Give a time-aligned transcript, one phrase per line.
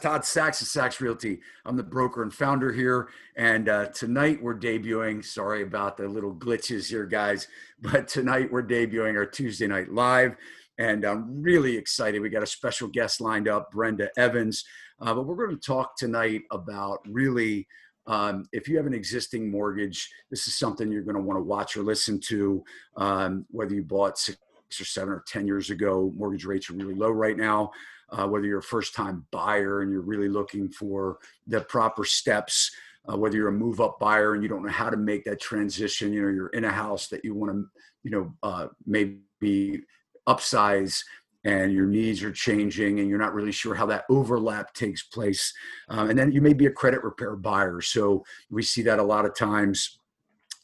[0.00, 1.40] Todd Sachs of Sachs Realty.
[1.64, 3.08] I'm the broker and founder here.
[3.36, 5.24] And uh, tonight we're debuting.
[5.24, 7.48] Sorry about the little glitches here, guys.
[7.80, 10.34] But tonight we're debuting our Tuesday Night Live.
[10.78, 12.20] And I'm really excited.
[12.20, 14.64] We got a special guest lined up, Brenda Evans.
[15.00, 17.68] Uh, but we're going to talk tonight about really
[18.08, 21.44] um, if you have an existing mortgage, this is something you're going to want to
[21.44, 22.64] watch or listen to.
[22.96, 24.38] Um, whether you bought six
[24.80, 27.70] or seven or 10 years ago, mortgage rates are really low right now
[28.10, 32.70] uh, whether you're a first time buyer and you're really looking for the proper steps,
[33.10, 35.40] uh, whether you're a move up buyer and you don't know how to make that
[35.40, 37.64] transition, you know, you're in a house that you want to,
[38.02, 39.82] you know, uh, maybe
[40.26, 41.02] upsize
[41.44, 45.54] and your needs are changing and you're not really sure how that overlap takes place.
[45.88, 47.80] Um, and then you may be a credit repair buyer.
[47.80, 50.00] So we see that a lot of times.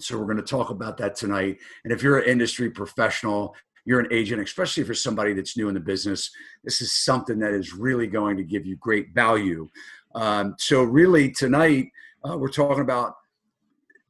[0.01, 1.59] So we're going to talk about that tonight.
[1.85, 5.75] And if you're an industry professional you're an agent, especially for somebody that's new in
[5.75, 6.31] the business,
[6.63, 9.69] this is something that is really going to give you great value.
[10.15, 11.91] Um, so, really, tonight
[12.29, 13.15] uh, we're talking about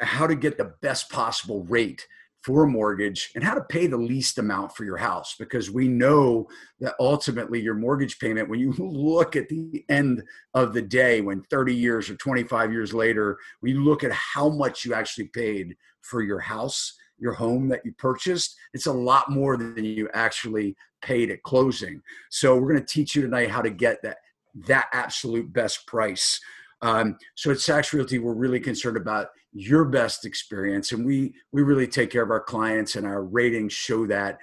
[0.00, 2.06] how to get the best possible rate
[2.44, 5.88] for a mortgage and how to pay the least amount for your house because we
[5.88, 6.46] know
[6.78, 11.40] that ultimately your mortgage payment when you look at the end of the day when
[11.44, 15.74] 30 years or 25 years later when you look at how much you actually paid
[16.02, 20.76] for your house your home that you purchased, it's a lot more than you actually
[21.02, 22.00] paid at closing.
[22.30, 24.18] So we're going to teach you tonight how to get that
[24.66, 26.40] that absolute best price.
[26.80, 31.62] Um, so at Sachs Realty, we're really concerned about your best experience, and we we
[31.62, 34.38] really take care of our clients, and our ratings show that.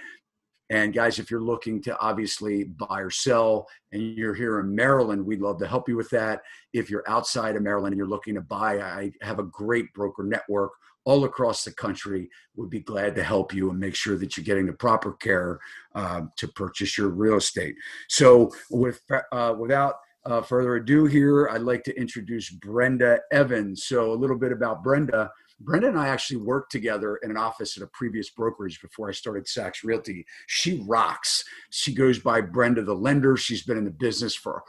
[0.69, 5.25] And guys, if you're looking to obviously buy or sell and you're here in Maryland,
[5.25, 6.43] we'd love to help you with that.
[6.71, 10.23] If you're outside of Maryland and you're looking to buy, I have a great broker
[10.23, 10.71] network
[11.05, 14.43] all across the country would be glad to help you and make sure that you're
[14.43, 15.59] getting the proper care
[15.95, 17.75] uh, to purchase your real estate.
[18.09, 23.85] So, with uh, without uh, further ado, here I'd like to introduce Brenda Evans.
[23.85, 25.31] So, a little bit about Brenda.
[25.59, 29.13] Brenda and I actually worked together in an office at a previous brokerage before I
[29.13, 30.25] started Sachs Realty.
[30.47, 31.43] She rocks.
[31.69, 33.37] She goes by Brenda the Lender.
[33.37, 34.63] She's been in the business for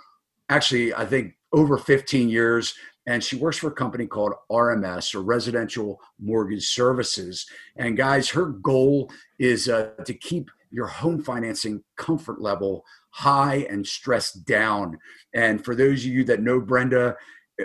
[0.51, 2.75] actually, I think, over 15 years
[3.07, 7.47] and she works for a company called RMS or Residential Mortgage Services.
[7.77, 13.87] And guys, her goal is uh, to keep your home financing comfort level high and
[13.87, 14.99] stress down.
[15.35, 17.17] And for those of you that know Brenda,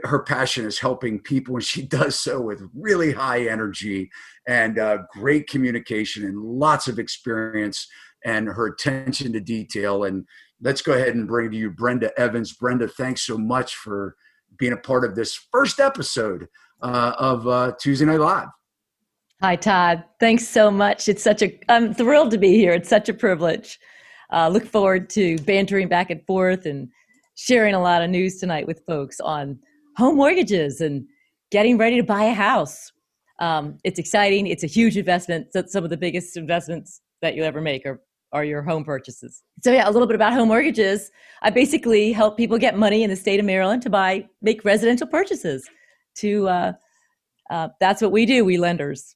[0.04, 4.10] her passion is helping people, and she does so with really high energy
[4.48, 7.88] and uh, great communication and lots of experience
[8.26, 10.04] and her attention to detail.
[10.04, 10.26] And
[10.62, 12.54] let's go ahead and bring to you Brenda Evans.
[12.54, 14.16] Brenda, thanks so much for
[14.58, 16.48] being a part of this first episode
[16.82, 18.48] uh, of uh, Tuesday Night Live.
[19.42, 20.04] Hi, Todd.
[20.20, 21.08] Thanks so much.
[21.08, 22.74] It's such a, I'm thrilled to be here.
[22.74, 23.80] It's such a privilege.
[24.34, 26.90] Uh, look forward to bantering back and forth and
[27.36, 29.60] sharing a lot of news tonight with folks on
[29.96, 31.06] home mortgages and
[31.52, 32.92] getting ready to buy a house.
[33.40, 34.48] Um, it's exciting.
[34.48, 35.48] It's a huge investment.
[35.68, 38.02] Some of the biggest investments that you'll ever make are
[38.34, 39.44] are your home purchases.
[39.64, 41.12] So yeah, a little bit about home mortgages.
[41.42, 45.08] I basically help people get money in the state of Maryland to buy make residential
[45.08, 45.70] purchases.
[46.18, 46.74] To uh,
[47.50, 49.16] uh, that's what we do, we lenders.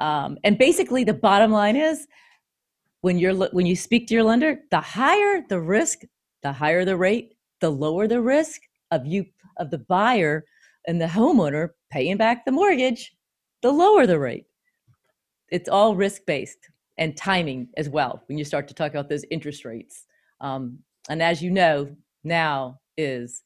[0.00, 2.06] Um, and basically, the bottom line is
[3.02, 6.00] when you're when you speak to your lender, the higher the risk,
[6.42, 8.60] the higher the rate, the lower the risk
[8.90, 9.24] of you
[9.58, 10.44] of the buyer
[10.88, 13.14] and the homeowner paying back the mortgage,
[13.62, 14.46] the lower the rate.
[15.50, 16.58] It's all risk based
[16.98, 20.04] and timing as well when you start to talk about those interest rates.
[20.40, 21.94] Um, and as you know,
[22.24, 23.42] now is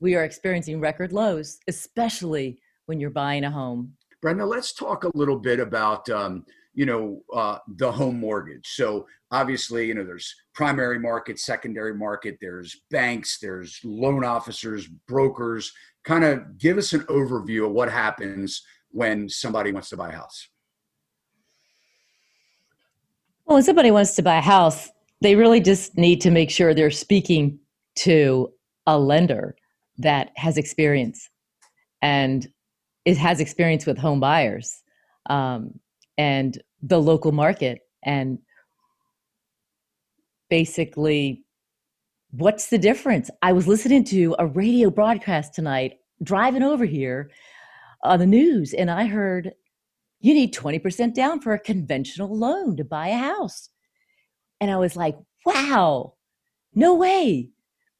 [0.00, 3.94] we are experiencing record lows, especially when you're buying a home.
[4.20, 6.44] Brenda, let's talk a little bit about um,
[6.74, 8.68] you know uh, the home mortgage.
[8.74, 12.38] So obviously, you know, there's primary market, secondary market.
[12.40, 15.72] There's banks, there's loan officers, brokers.
[16.04, 20.16] Kind of give us an overview of what happens when somebody wants to buy a
[20.16, 20.48] house.
[23.46, 26.74] Well, when somebody wants to buy a house, they really just need to make sure
[26.74, 27.58] they're speaking
[27.96, 28.52] to
[28.86, 29.56] a lender
[29.98, 31.28] that has experience
[32.00, 32.48] and
[33.04, 34.82] it has experience with home buyers
[35.30, 35.78] um,
[36.18, 38.38] and the local market and
[40.50, 41.44] basically
[42.32, 43.30] what's the difference?
[43.42, 47.30] I was listening to a radio broadcast tonight driving over here
[48.04, 49.52] on the news and i heard
[50.22, 53.68] you need 20% down for a conventional loan to buy a house.
[54.60, 56.14] And I was like, wow,
[56.74, 57.50] no way.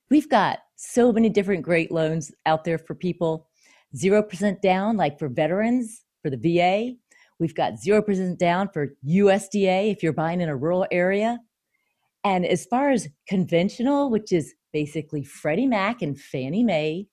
[0.09, 3.49] We've got so many different great loans out there for people.
[3.97, 6.95] 0% down, like for veterans, for the VA.
[7.39, 11.41] We've got 0% down for USDA if you're buying in a rural area.
[12.25, 17.09] And as far as conventional, which is basically Freddie Mac and Fannie Mae,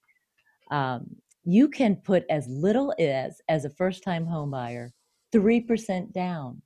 [0.70, 4.94] um, you can put as little as as a first-time home buyer,
[5.32, 6.62] three percent down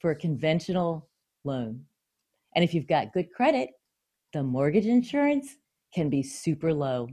[0.00, 1.08] for a conventional
[1.44, 1.84] loan.
[2.54, 3.70] And if you've got good credit,
[4.32, 5.56] the mortgage insurance
[5.94, 7.08] can be super low.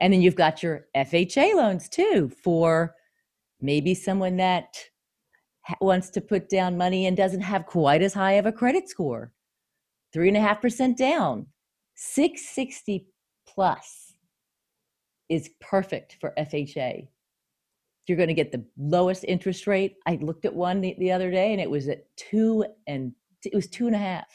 [0.00, 2.94] And then you've got your FHA loans too for
[3.60, 4.76] maybe someone that
[5.80, 9.32] wants to put down money and doesn't have quite as high of a credit score.
[10.12, 11.46] Three and a half percent down,
[11.96, 13.06] 660
[13.46, 14.14] plus
[15.28, 17.08] is perfect for FHA.
[18.08, 19.96] You're going to get the lowest interest rate.
[20.06, 23.12] I looked at one the, the other day and it was at two and
[23.44, 24.26] it was two and a half,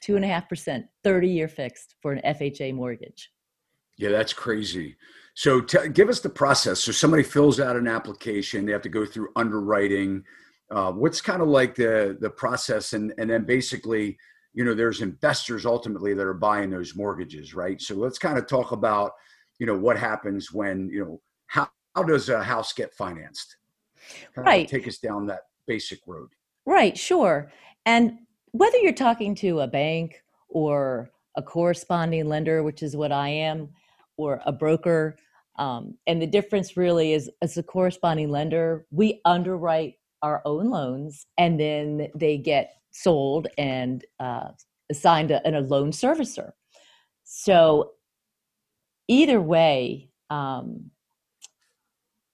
[0.00, 3.30] two and a half percent, 30 year fixed for an FHA mortgage.
[3.96, 4.96] Yeah, that's crazy.
[5.34, 6.80] So t- give us the process.
[6.80, 10.24] So somebody fills out an application, they have to go through underwriting.
[10.70, 14.16] Uh, what's kind of like the the process, and and then basically,
[14.54, 17.80] you know, there's investors ultimately that are buying those mortgages, right?
[17.80, 19.12] So let's kind of talk about,
[19.58, 21.20] you know, what happens when you know
[21.94, 23.56] how does a house get financed?
[24.34, 24.68] Kind right.
[24.68, 26.28] Take us down that basic road.
[26.66, 26.96] Right.
[26.96, 27.50] Sure.
[27.86, 28.18] And
[28.52, 33.70] whether you're talking to a bank or a corresponding lender, which is what I am,
[34.16, 35.16] or a broker.
[35.58, 41.26] Um, and the difference really is as a corresponding lender, we underwrite our own loans
[41.38, 44.48] and then they get sold and uh,
[44.90, 46.52] assigned a, a loan servicer.
[47.24, 47.92] So
[49.08, 50.90] either way, um,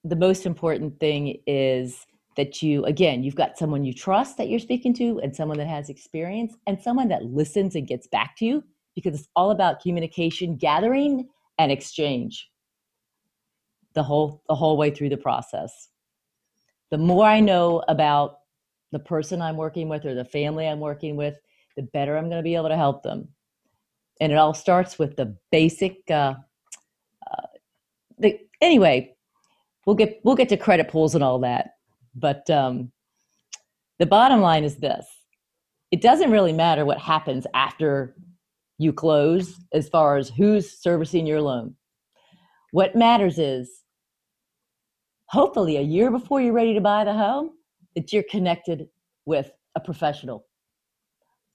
[0.04, 2.06] the most important thing is
[2.36, 5.66] that you again you've got someone you trust that you're speaking to and someone that
[5.66, 8.64] has experience and someone that listens and gets back to you
[8.94, 12.50] because it's all about communication gathering and exchange.
[13.94, 15.88] The whole the whole way through the process.
[16.90, 18.38] The more i know about
[18.92, 21.36] the person i'm working with or the family i'm working with
[21.76, 23.28] the better i'm going to be able to help them.
[24.20, 26.34] And it all starts with the basic uh,
[27.30, 27.46] uh,
[28.18, 29.14] the, anyway
[29.86, 31.70] we'll get we'll get to credit pools and all that
[32.14, 32.90] but um,
[33.98, 35.06] the bottom line is this
[35.90, 38.14] it doesn't really matter what happens after
[38.78, 41.74] you close as far as who's servicing your loan.
[42.72, 43.82] What matters is
[45.26, 47.50] hopefully a year before you're ready to buy the home
[47.94, 48.88] that you're connected
[49.26, 50.46] with a professional,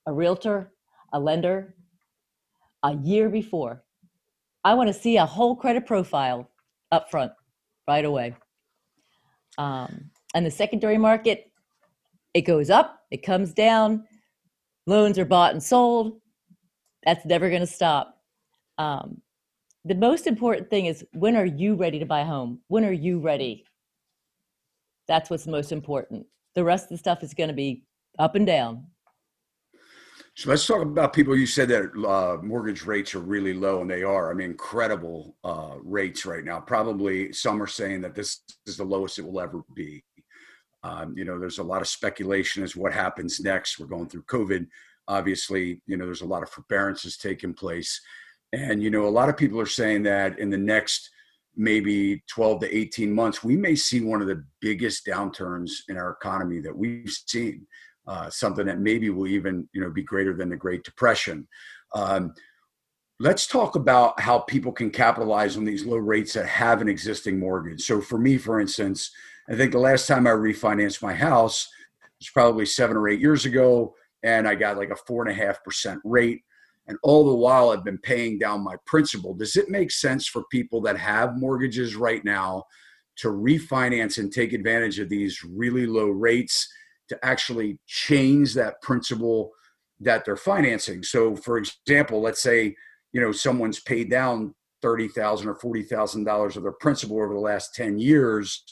[0.05, 0.73] a realtor,
[1.13, 1.75] a lender,
[2.83, 3.83] a year before.
[4.63, 6.51] I want to see a whole credit profile
[6.91, 7.31] up front
[7.87, 8.35] right away.
[9.57, 11.51] Um, and the secondary market,
[12.33, 14.05] it goes up, it comes down,
[14.87, 16.19] loans are bought and sold,
[17.05, 18.17] that's never going to stop.
[18.77, 19.21] Um,
[19.85, 22.59] the most important thing is when are you ready to buy a home?
[22.67, 23.65] When are you ready?
[25.07, 26.25] That's what's most important.
[26.55, 27.85] The rest of the stuff is going to be
[28.17, 28.87] up and down.
[30.35, 31.35] So let's talk about people.
[31.35, 34.29] You said that uh, mortgage rates are really low, and they are.
[34.29, 36.59] I mean, incredible uh, rates right now.
[36.59, 40.03] Probably some are saying that this is the lowest it will ever be.
[40.83, 43.79] Um, you know, there's a lot of speculation as what happens next.
[43.79, 44.67] We're going through COVID
[45.07, 48.01] obviously, you know, there's a lot of forbearances taking place.
[48.53, 51.09] And, you know, a lot of people are saying that in the next
[51.55, 56.11] maybe 12 to 18 months, we may see one of the biggest downturns in our
[56.11, 57.65] economy that we've seen.
[58.07, 61.47] Uh, something that maybe will even, you know, be greater than the Great Depression.
[61.95, 62.33] Um,
[63.19, 67.39] let's talk about how people can capitalize on these low rates that have an existing
[67.39, 67.81] mortgage.
[67.81, 69.11] So for me, for instance,
[69.49, 71.67] I think the last time I refinanced my house
[72.19, 75.45] was probably seven or eight years ago and I got like a four and a
[75.45, 76.41] half percent rate.
[76.87, 79.33] And all the while, I've been paying down my principal.
[79.33, 82.63] Does it make sense for people that have mortgages right now
[83.17, 86.67] to refinance and take advantage of these really low rates
[87.09, 89.51] to actually change that principal
[89.99, 91.03] that they're financing?
[91.03, 92.75] So, for example, let's say
[93.11, 97.33] you know someone's paid down thirty thousand or forty thousand dollars of their principal over
[97.33, 98.63] the last ten years.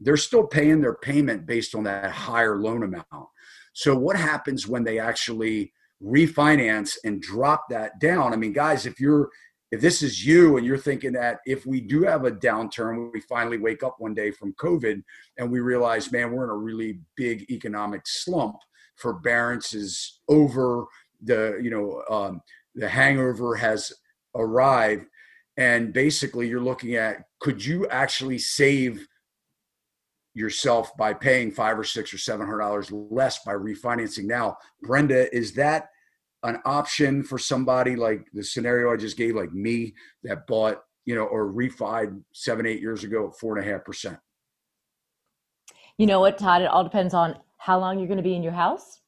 [0.00, 3.28] They're still paying their payment based on that higher loan amount
[3.74, 5.72] so what happens when they actually
[6.02, 8.32] refinance and drop that down?
[8.32, 9.28] I mean, guys, if you're
[9.74, 13.20] if this is you and you're thinking that if we do have a downturn, we
[13.20, 15.02] finally wake up one day from COVID
[15.36, 18.54] and we realize, man, we're in a really big economic slump.
[18.94, 20.84] Forbearance is over.
[21.24, 22.40] The you know um,
[22.76, 23.92] the hangover has
[24.36, 25.06] arrived,
[25.56, 29.04] and basically you're looking at could you actually save
[30.34, 35.32] yourself by paying five or six or seven hundred dollars less by refinancing now brenda
[35.34, 35.90] is that
[36.44, 41.14] an option for somebody like the scenario i just gave like me that bought you
[41.14, 44.18] know or refied seven eight years ago at four and a half percent
[45.98, 48.42] you know what todd it all depends on how long you're going to be in
[48.42, 49.00] your house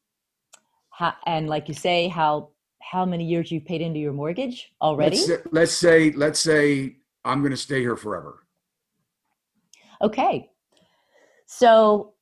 [0.97, 2.49] how, and like you say, how
[2.81, 5.16] how many years you've paid into your mortgage already?
[5.16, 8.47] Let's say, let's say, let's say I'm going to stay here forever.
[10.00, 10.50] Okay.
[11.45, 12.14] So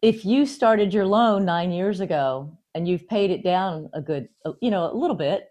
[0.00, 4.28] if you started your loan nine years ago and you've paid it down a good,
[4.60, 5.48] you know, a little bit,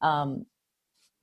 [0.00, 0.44] um,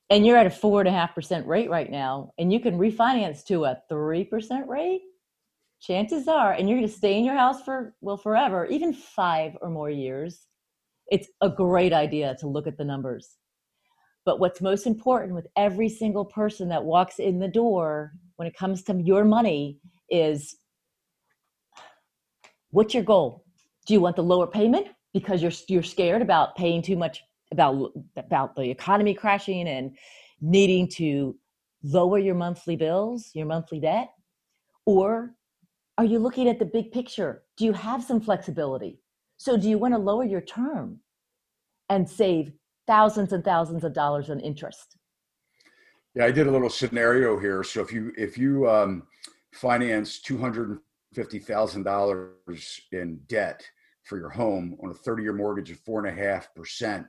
[0.10, 2.78] and you're at a four and a half percent rate right now, and you can
[2.78, 5.02] refinance to a three percent rate,
[5.80, 9.56] chances are, and you're going to stay in your house for well forever, even five
[9.62, 10.48] or more years.
[11.12, 13.38] It's a great idea to look at the numbers.
[14.26, 18.56] But what's most important with every single person that walks in the door when it
[18.56, 20.58] comes to your money is
[22.72, 23.44] what's your goal?
[23.88, 27.92] Do you want the lower payment because you're you're scared about paying too much about
[28.16, 29.98] about the economy crashing and
[30.42, 31.36] needing to
[31.84, 34.10] lower your monthly bills, your monthly debt?
[34.86, 35.36] Or
[35.98, 37.44] are you looking at the big picture?
[37.58, 39.00] Do you have some flexibility?
[39.38, 41.00] So do you want to lower your term
[41.90, 42.52] and save
[42.88, 44.98] thousands and thousands of dollars in interest?
[46.16, 47.64] Yeah, I did a little scenario here.
[47.64, 49.04] So if you if you um,
[49.54, 50.80] finance two hundred and
[51.14, 53.64] fifty thousand dollars in debt
[54.10, 57.06] for your home on a thirty-year mortgage of four and a half percent,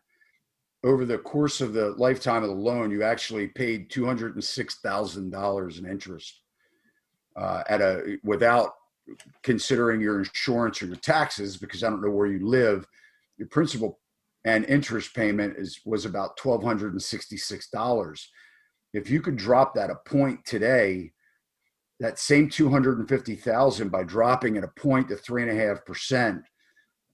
[0.84, 4.44] over the course of the lifetime of the loan, you actually paid two hundred and
[4.44, 6.42] six thousand dollars in interest
[7.36, 8.74] uh, at a without
[9.42, 12.86] considering your insurance or your taxes, because I don't know where you live.
[13.38, 13.98] Your principal
[14.44, 18.30] and interest payment is was about twelve hundred and sixty six dollars.
[18.92, 21.12] If you could drop that a point today,
[22.00, 25.50] that same two hundred and fifty thousand by dropping it a point to three and
[25.50, 26.42] a half percent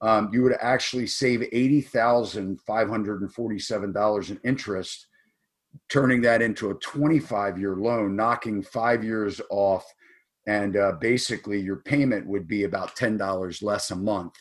[0.01, 5.07] um, you would actually save $80,547 in interest,
[5.89, 9.83] turning that into a 25 year loan, knocking five years off.
[10.45, 14.33] And uh, basically, your payment would be about $10 less a month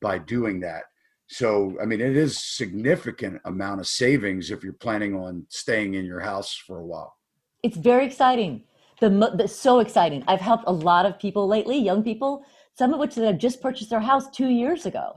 [0.00, 0.84] by doing that.
[1.28, 6.04] So, I mean, it is significant amount of savings if you're planning on staying in
[6.04, 7.14] your house for a while.
[7.62, 8.64] It's very exciting.
[9.00, 10.24] The, the so exciting.
[10.26, 13.60] I've helped a lot of people lately, young people some of which that have just
[13.60, 15.12] purchased their house two years ago.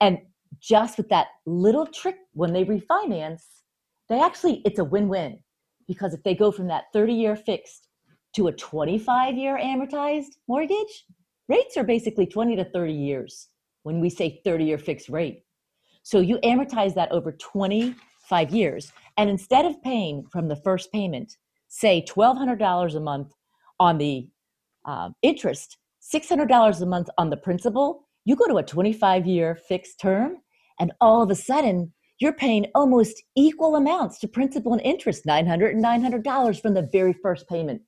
[0.00, 0.18] And
[0.60, 3.42] just with that little trick, when they refinance,
[4.08, 5.38] they actually, it's a win win
[5.86, 7.88] because if they go from that 30 year fixed
[8.34, 11.04] to a 25 year amortized mortgage,
[11.48, 13.48] rates are basically 20 to 30 years
[13.82, 15.44] when we say 30 year fixed rate.
[16.02, 18.92] So you amortize that over 25 years.
[19.16, 21.36] And instead of paying from the first payment,
[21.68, 23.32] say $1,200 a month
[23.80, 24.28] on the
[24.84, 25.78] uh, interest,
[26.12, 30.36] $600 a month on the principal, you go to a 25 year fixed term,
[30.78, 35.70] and all of a sudden, you're paying almost equal amounts to principal and interest $900
[35.70, 37.82] and $900 from the very first payment.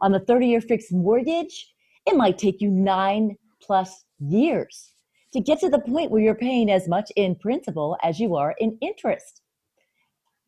[0.00, 1.72] On the 30 year fixed mortgage,
[2.06, 4.92] it might take you nine plus years
[5.32, 8.54] to get to the point where you're paying as much in principal as you are
[8.58, 9.42] in interest.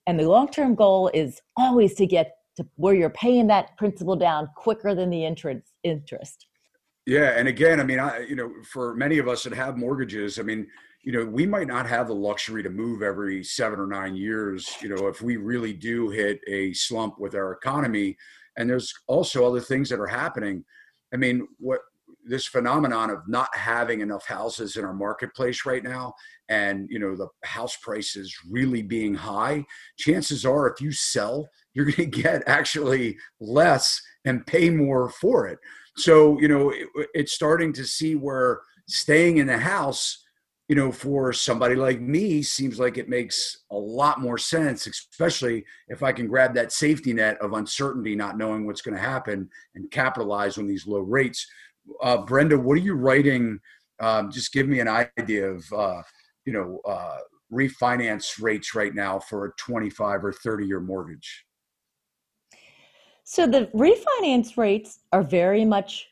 [0.06, 4.16] And the long term goal is always to get to where you're paying that principal
[4.16, 5.72] down quicker than the interest.
[5.82, 6.46] interest.
[7.08, 10.38] Yeah, and again, I mean, I you know, for many of us that have mortgages,
[10.38, 10.66] I mean,
[11.02, 14.76] you know, we might not have the luxury to move every seven or nine years.
[14.82, 18.18] You know, if we really do hit a slump with our economy,
[18.58, 20.66] and there's also other things that are happening.
[21.10, 21.80] I mean, what
[22.26, 26.12] this phenomenon of not having enough houses in our marketplace right now
[26.50, 29.64] and you know the house prices really being high
[29.96, 35.46] chances are if you sell you're going to get actually less and pay more for
[35.46, 35.58] it
[35.98, 40.24] so, you know, it, it's starting to see where staying in the house,
[40.68, 45.64] you know, for somebody like me seems like it makes a lot more sense, especially
[45.88, 49.48] if I can grab that safety net of uncertainty, not knowing what's going to happen
[49.74, 51.46] and capitalize on these low rates.
[52.02, 53.60] Uh, Brenda, what are you writing?
[54.00, 54.88] Um, just give me an
[55.18, 56.02] idea of, uh,
[56.44, 57.18] you know, uh,
[57.52, 61.46] refinance rates right now for a 25 or 30 year mortgage.
[63.30, 66.08] So the refinance rates are very much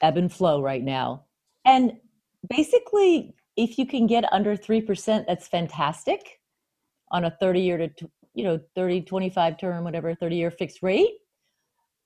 [0.00, 1.24] ebb and flow right now.
[1.64, 1.94] And
[2.48, 6.38] basically, if you can get under 3%, that's fantastic
[7.10, 11.14] on a 30 year to, you know, 30, 25 term, whatever, 30 year fixed rate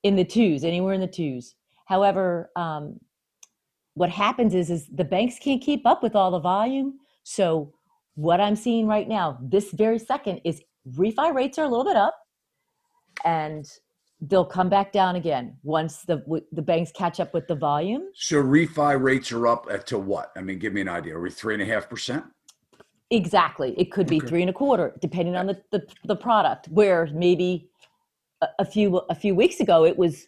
[0.01, 1.53] in the twos, anywhere in the twos.
[1.85, 2.99] However, um,
[3.93, 6.97] what happens is, is the banks can't keep up with all the volume.
[7.21, 7.71] So
[8.15, 10.63] what I'm seeing right now, this very second, is
[10.97, 12.17] refi rates are a little bit up
[13.23, 13.69] and
[14.21, 18.03] they'll come back down again once the the banks catch up with the volume.
[18.13, 20.31] So refi rates are up to what?
[20.37, 21.15] I mean, give me an idea.
[21.15, 22.23] Are we three and a half percent?
[23.09, 23.73] Exactly.
[23.77, 24.27] It could be okay.
[24.27, 26.67] three and a quarter, depending on the, the, the product.
[26.69, 27.69] Where maybe
[28.41, 30.27] a, a, few a few weeks ago it was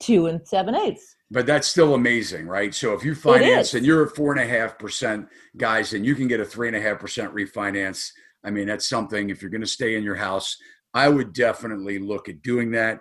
[0.00, 1.16] two and seven eighths.
[1.30, 2.74] But that's still amazing, right?
[2.74, 6.16] So if you finance and you're at four and a half percent, guys, and you
[6.16, 8.10] can get a three and a half percent refinance.
[8.42, 9.30] I mean, that's something.
[9.30, 10.56] If you're going to stay in your house,
[10.92, 13.00] I would definitely look at doing that.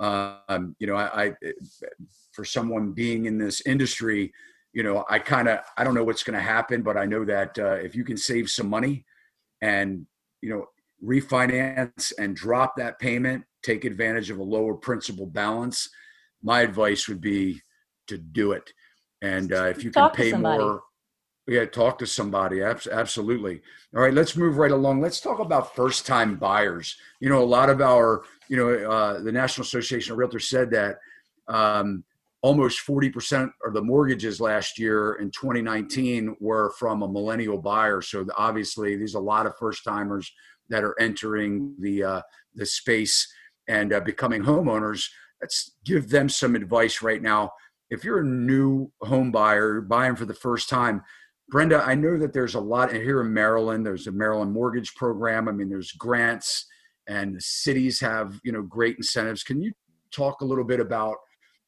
[0.00, 1.32] Um, you know, I, I
[2.32, 4.32] for someone being in this industry,
[4.72, 7.24] you know, I kind of I don't know what's going to happen, but I know
[7.24, 9.04] that uh, if you can save some money
[9.60, 10.06] and
[10.40, 10.66] you know
[11.04, 15.88] refinance and drop that payment, take advantage of a lower principal balance,
[16.42, 17.60] my advice would be
[18.06, 18.72] to do it.
[19.22, 20.82] And uh, if you can pay more,
[21.50, 22.62] yeah, talk to somebody.
[22.62, 23.60] Absolutely.
[23.92, 25.00] All right, let's move right along.
[25.00, 26.96] Let's talk about first time buyers.
[27.18, 30.70] You know, a lot of our, you know, uh, the National Association of Realtors said
[30.70, 30.98] that
[31.48, 32.04] um,
[32.40, 38.00] almost 40% of the mortgages last year in 2019 were from a millennial buyer.
[38.00, 40.32] So obviously, there's a lot of first timers
[40.68, 42.22] that are entering the uh,
[42.54, 43.26] the space
[43.66, 45.08] and uh, becoming homeowners.
[45.40, 47.50] Let's give them some advice right now.
[47.90, 51.02] If you're a new home buyer buying for the first time,
[51.50, 53.84] Brenda, I know that there's a lot here in Maryland.
[53.84, 55.48] There's a Maryland mortgage program.
[55.48, 56.66] I mean, there's grants,
[57.08, 59.42] and the cities have you know great incentives.
[59.42, 59.72] Can you
[60.12, 61.16] talk a little bit about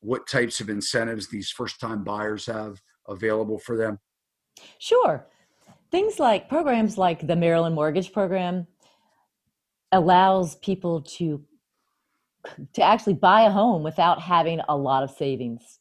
[0.01, 3.99] what types of incentives these first time buyers have available for them?
[4.79, 5.27] Sure.
[5.91, 8.67] Things like programs like the Maryland Mortgage Program
[9.91, 11.45] allows people to
[12.73, 15.79] to actually buy a home without having a lot of savings.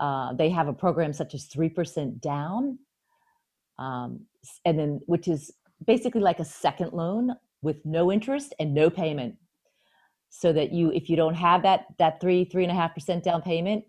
[0.00, 2.78] Uh, they have a program such as 3% down,
[3.78, 4.20] um,
[4.64, 5.52] and then which is
[5.86, 9.34] basically like a second loan with no interest and no payment
[10.30, 13.22] so that you if you don't have that that three three and a half percent
[13.24, 13.84] down payment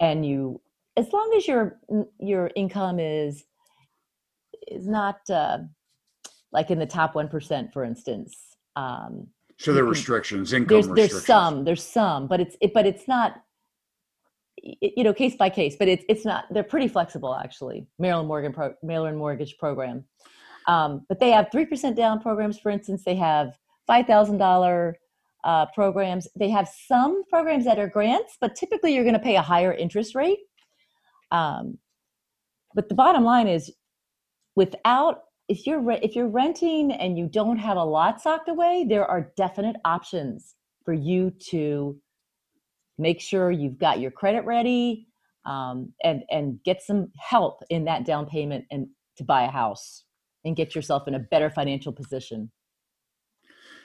[0.00, 0.60] and you
[0.96, 1.78] as long as your
[2.18, 3.44] your income is
[4.68, 5.58] is not uh,
[6.52, 8.36] like in the top 1% for instance
[8.76, 9.26] um,
[9.58, 11.12] so there are restrictions income there's, restrictions.
[11.12, 13.42] there's some there's some but it's it, but it's not
[14.62, 18.52] you know case by case but it's it's not they're pretty flexible actually maryland morgan
[18.52, 20.04] pro, maryland mortgage program
[20.68, 23.58] um, but they have 3% down programs for instance they have
[23.90, 24.94] $5000
[25.44, 26.28] uh, programs.
[26.36, 29.72] They have some programs that are grants, but typically you're going to pay a higher
[29.72, 30.38] interest rate.
[31.30, 31.78] Um,
[32.74, 33.72] but the bottom line is,
[34.54, 38.86] without if you're re- if you're renting and you don't have a lot socked away,
[38.88, 41.98] there are definite options for you to
[42.98, 45.08] make sure you've got your credit ready
[45.44, 50.04] um, and and get some help in that down payment and to buy a house
[50.44, 52.50] and get yourself in a better financial position.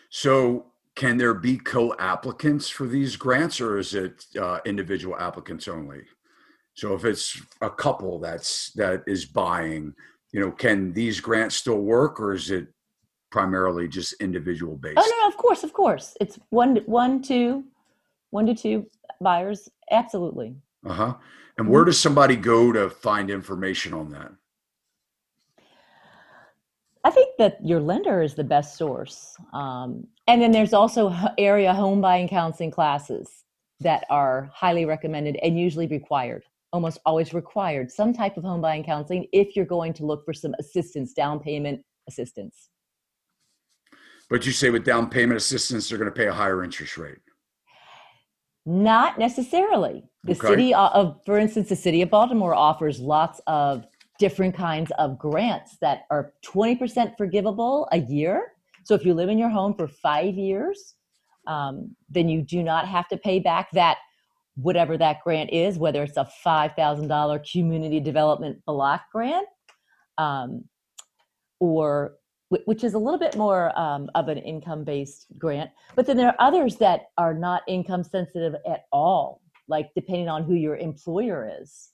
[0.09, 6.01] So can there be co-applicants for these grants or is it uh, individual applicants only?
[6.73, 9.93] So if it's a couple that's that is buying
[10.31, 12.67] you know can these grants still work or is it
[13.31, 14.97] primarily just individual based?
[14.97, 16.15] oh no, of course of course.
[16.21, 17.63] It's one one two
[18.29, 18.85] one to two
[19.21, 21.13] buyers absolutely uh-huh
[21.57, 24.31] and where does somebody go to find information on that
[27.07, 29.37] I think that your lender is the best source.
[29.53, 33.45] Um, and then there's also area home buying counseling classes
[33.79, 36.43] that are highly recommended and usually required,
[36.73, 40.33] almost always required, some type of home buying counseling if you're going to look for
[40.33, 42.67] some assistance, down payment assistance.
[44.29, 47.19] But you say with down payment assistance, they're going to pay a higher interest rate.
[48.67, 50.03] Not necessarily.
[50.25, 50.47] The okay.
[50.47, 53.85] city of, for instance, the city of Baltimore offers lots of
[54.19, 58.51] different kinds of grants that are 20% forgivable a year.
[58.83, 60.95] So if you live in your home for five years,
[61.47, 63.99] um, then you do not have to pay back that
[64.55, 69.47] whatever that grant is, whether it's a $5,000 community development block grant
[70.17, 70.65] um,
[71.61, 72.16] or
[72.49, 75.69] which is a little bit more um, of an income based grant.
[75.95, 80.43] But then there are others that are not income sensitive at all, like depending on
[80.43, 81.89] who your employer is.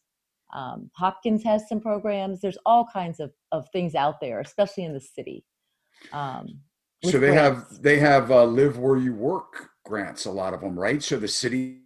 [0.54, 2.40] Um, Hopkins has some programs.
[2.40, 5.44] There's all kinds of, of things out there, especially in the city.
[6.12, 6.60] Um,
[7.04, 7.70] so they grants.
[7.72, 10.26] have they have uh, live where you work grants.
[10.26, 11.02] A lot of them, right?
[11.02, 11.80] So the city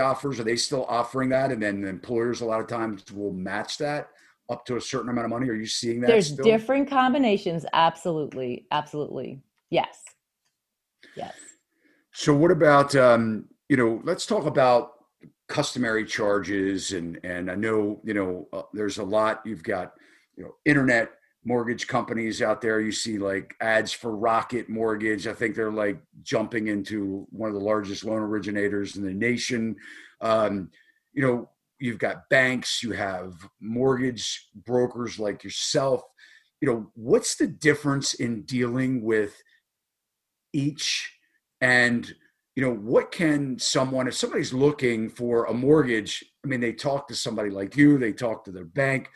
[0.00, 3.32] offers are they still offering that, and then the employers a lot of times will
[3.32, 4.08] match that
[4.50, 5.48] up to a certain amount of money.
[5.48, 6.08] Are you seeing that?
[6.08, 6.44] There's still?
[6.44, 7.64] different combinations.
[7.72, 9.42] Absolutely, absolutely.
[9.70, 10.02] Yes,
[11.16, 11.34] yes.
[12.12, 14.00] So what about um, you know?
[14.04, 14.94] Let's talk about
[15.48, 19.92] customary charges and and I know you know uh, there's a lot you've got
[20.36, 21.10] you know internet
[21.44, 26.00] mortgage companies out there you see like ads for Rocket Mortgage I think they're like
[26.22, 29.76] jumping into one of the largest loan originators in the nation
[30.22, 30.70] um,
[31.12, 36.02] you know you've got banks you have mortgage brokers like yourself
[36.60, 39.42] you know what's the difference in dealing with
[40.52, 41.10] each
[41.60, 42.14] and
[42.56, 47.08] you know, what can someone, if somebody's looking for a mortgage, I mean, they talk
[47.08, 49.08] to somebody like you, they talk to their bank.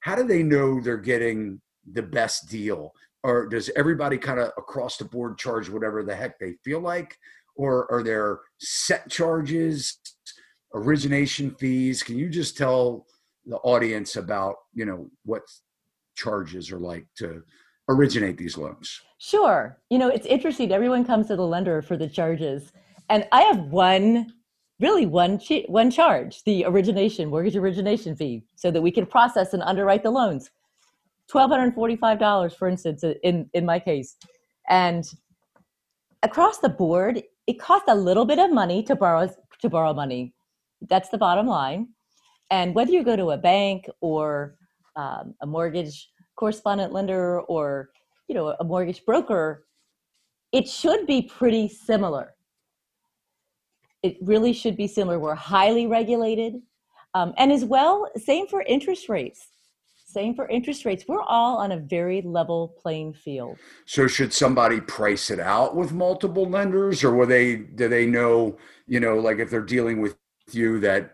[0.00, 1.60] How do they know they're getting
[1.92, 2.92] the best deal?
[3.22, 7.16] Or does everybody kind of across the board charge whatever the heck they feel like?
[7.54, 9.98] Or are there set charges,
[10.74, 12.02] origination fees?
[12.02, 13.06] Can you just tell
[13.46, 15.42] the audience about, you know, what
[16.14, 17.42] charges are like to
[17.88, 19.00] originate these loans?
[19.18, 19.78] Sure.
[19.90, 20.72] You know, it's interesting.
[20.72, 22.72] Everyone comes to the lender for the charges.
[23.08, 24.32] And I have one,
[24.78, 29.62] really one, one charge, the origination, mortgage origination fee, so that we can process and
[29.62, 30.50] underwrite the loans.
[31.30, 34.16] $1,245, for instance, in, in my case.
[34.68, 35.04] And
[36.22, 39.28] across the board, it costs a little bit of money to borrow,
[39.60, 40.34] to borrow money.
[40.88, 41.88] That's the bottom line.
[42.50, 44.56] And whether you go to a bank or
[44.96, 47.90] um, a mortgage correspondent lender or
[48.28, 49.66] you know a mortgage broker
[50.52, 52.34] it should be pretty similar.
[54.02, 55.18] It really should be similar.
[55.18, 56.54] We're highly regulated.
[57.14, 59.48] Um, and as well same for interest rates.
[60.06, 61.04] Same for interest rates.
[61.06, 63.58] We're all on a very level playing field.
[63.86, 68.58] So should somebody price it out with multiple lenders or will they do they know
[68.88, 70.16] you know like if they're dealing with
[70.54, 71.12] you that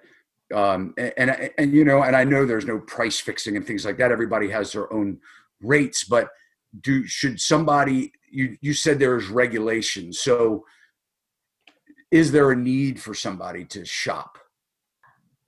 [0.55, 3.85] um, and, and, and you know, and I know there's no price fixing and things
[3.85, 4.12] like that.
[4.12, 5.18] Everybody has their own
[5.61, 6.29] rates, but
[6.81, 8.12] do should somebody?
[8.31, 10.64] You you said there's regulation, so
[12.11, 14.38] is there a need for somebody to shop?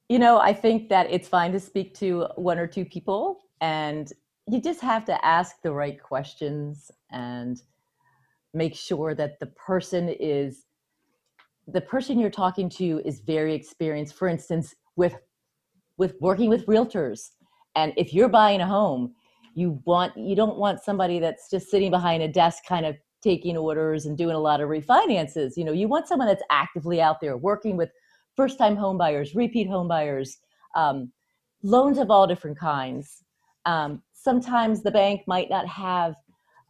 [0.08, 4.10] You know, I think that it's fine to speak to one or two people, and
[4.48, 7.60] you just have to ask the right questions and
[8.54, 10.64] make sure that the person is
[11.72, 14.14] the person you're talking to is very experienced.
[14.14, 15.16] For instance, with
[15.96, 17.30] with working with realtors.
[17.76, 19.14] And if you're buying a home
[19.58, 23.56] you want you don't want somebody that's just sitting behind a desk kind of taking
[23.56, 25.56] orders and doing a lot of refinances.
[25.56, 27.90] You know you want someone that's actively out there working with
[28.36, 30.38] first time home buyers repeat home buyers
[30.76, 31.10] um,
[31.62, 33.24] loans of all different kinds.
[33.66, 36.14] Um, sometimes the bank might not have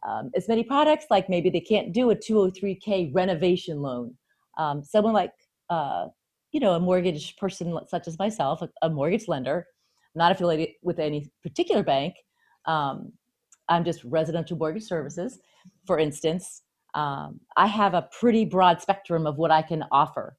[0.07, 4.15] um, as many products like maybe they can't do a 203k renovation loan
[4.59, 5.33] um, someone like
[5.71, 6.07] uh,
[6.51, 9.67] you know, a mortgage person such as myself, a, a mortgage lender,
[10.15, 12.15] not affiliated with any particular bank.
[12.65, 13.13] Um,
[13.67, 15.39] I'm just residential mortgage services,
[15.85, 16.63] for instance.
[16.95, 20.37] Um, I have a pretty broad spectrum of what I can offer.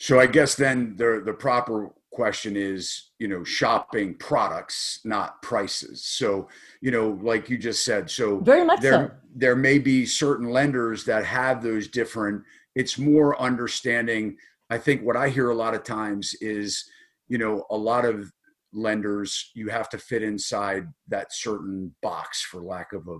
[0.00, 6.04] So I guess then the the proper question is, you know, shopping products, not prices.
[6.04, 6.48] So,
[6.80, 9.10] you know, like you just said, so very much there, so.
[9.36, 12.42] There may be certain lenders that have those different.
[12.78, 14.38] It's more understanding
[14.70, 16.84] I think what I hear a lot of times is,
[17.28, 18.30] you know, a lot of
[18.72, 23.18] lenders, you have to fit inside that certain box, for lack of a,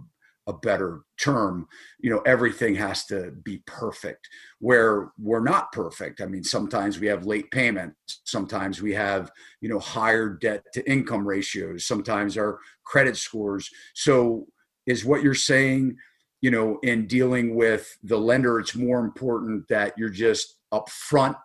[0.51, 1.67] a better term.
[2.01, 6.21] You know, everything has to be perfect, where we're not perfect.
[6.21, 9.31] I mean, sometimes we have late payments, sometimes we have,
[9.63, 13.71] you know, higher debt to income ratios, sometimes our credit scores.
[13.95, 14.47] So,
[14.87, 15.97] is what you're saying,
[16.41, 21.37] you know, in dealing with the lender, it's more important that you're just upfront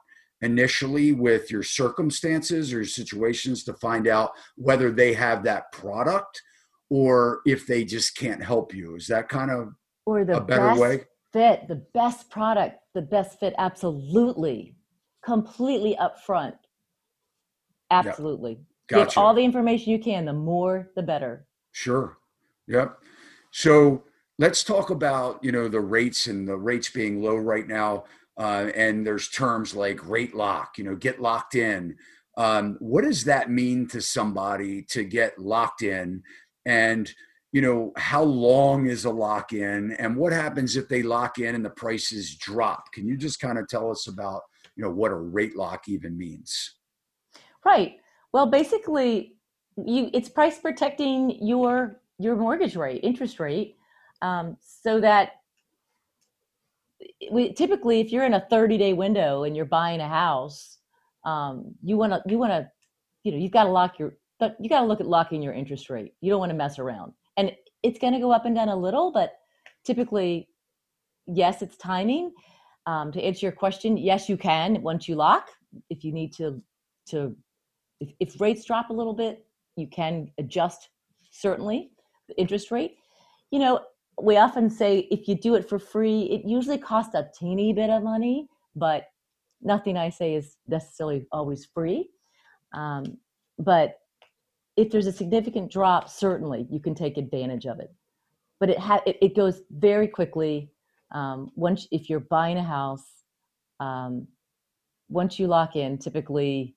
[0.42, 6.42] initially with your circumstances or situations to find out whether they have that product
[6.90, 8.96] or if they just can't help you.
[8.96, 9.70] Is that kind of
[10.06, 11.06] or the a better best way?
[11.32, 14.76] Fit the best product, the best fit, absolutely,
[15.26, 16.54] completely upfront.
[17.90, 18.60] Absolutely.
[18.88, 19.06] Gotcha.
[19.06, 20.26] Get all the information you can.
[20.26, 21.48] The more, the better.
[21.72, 22.18] Sure.
[22.68, 22.98] Yep.
[23.52, 24.04] So
[24.40, 28.04] let's talk about you know the rates and the rates being low right now
[28.38, 31.96] uh, and there's terms like rate lock, you know, get locked in.
[32.36, 36.24] Um, what does that mean to somebody to get locked in?
[36.66, 37.12] And,
[37.52, 39.92] you know, how long is a lock in?
[40.00, 42.92] And what happens if they lock in and the prices drop?
[42.92, 44.42] Can you just kind of tell us about,
[44.76, 46.78] you know, what a rate lock even means?
[47.64, 47.98] Right.
[48.32, 49.36] Well, basically,
[49.78, 53.78] you it's price protecting your your mortgage rate, interest rate,
[54.24, 55.34] um, so that
[57.32, 60.78] we typically if you're in a 30 day window and you're buying a house
[61.26, 62.70] um, you want to you want to
[63.24, 65.54] you know you've got to lock your but you got to look at locking your
[65.54, 66.16] interest rate.
[66.20, 67.14] You don't want to mess around.
[67.38, 69.34] And it's going to go up and down a little but
[69.86, 70.50] typically
[71.28, 72.34] yes it's timing.
[72.86, 75.50] Um, to answer your question yes you can once you lock.
[75.90, 76.62] If you need to
[77.08, 77.36] to
[78.00, 80.90] if, if rates drop a little bit you can adjust
[81.32, 81.92] certainly
[82.28, 82.98] the interest rate.
[83.52, 83.80] You know
[84.22, 87.90] we often say if you do it for free, it usually costs a teeny bit
[87.90, 89.06] of money, but
[89.62, 92.10] nothing I say is necessarily always free.
[92.74, 93.18] Um,
[93.60, 94.00] but
[94.76, 97.94] if there's a significant drop, certainly you can take advantage of it.
[98.60, 100.72] But it ha- it, it goes very quickly.
[101.12, 103.06] Um, once if you're buying a house,
[103.80, 104.28] um,
[105.10, 106.76] once you lock in, typically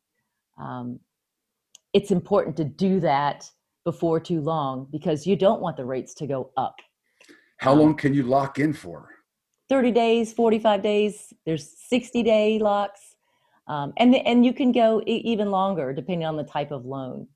[0.59, 1.01] um,
[1.92, 3.51] it's important to do that
[3.85, 6.77] before too long because you don't want the rates to go up.
[7.59, 9.09] How long can you lock in for?
[9.69, 11.33] 30 days, 45 days.
[11.45, 13.16] There's 60 day locks.
[13.66, 17.27] Um, and, and you can go e- even longer depending on the type of loan.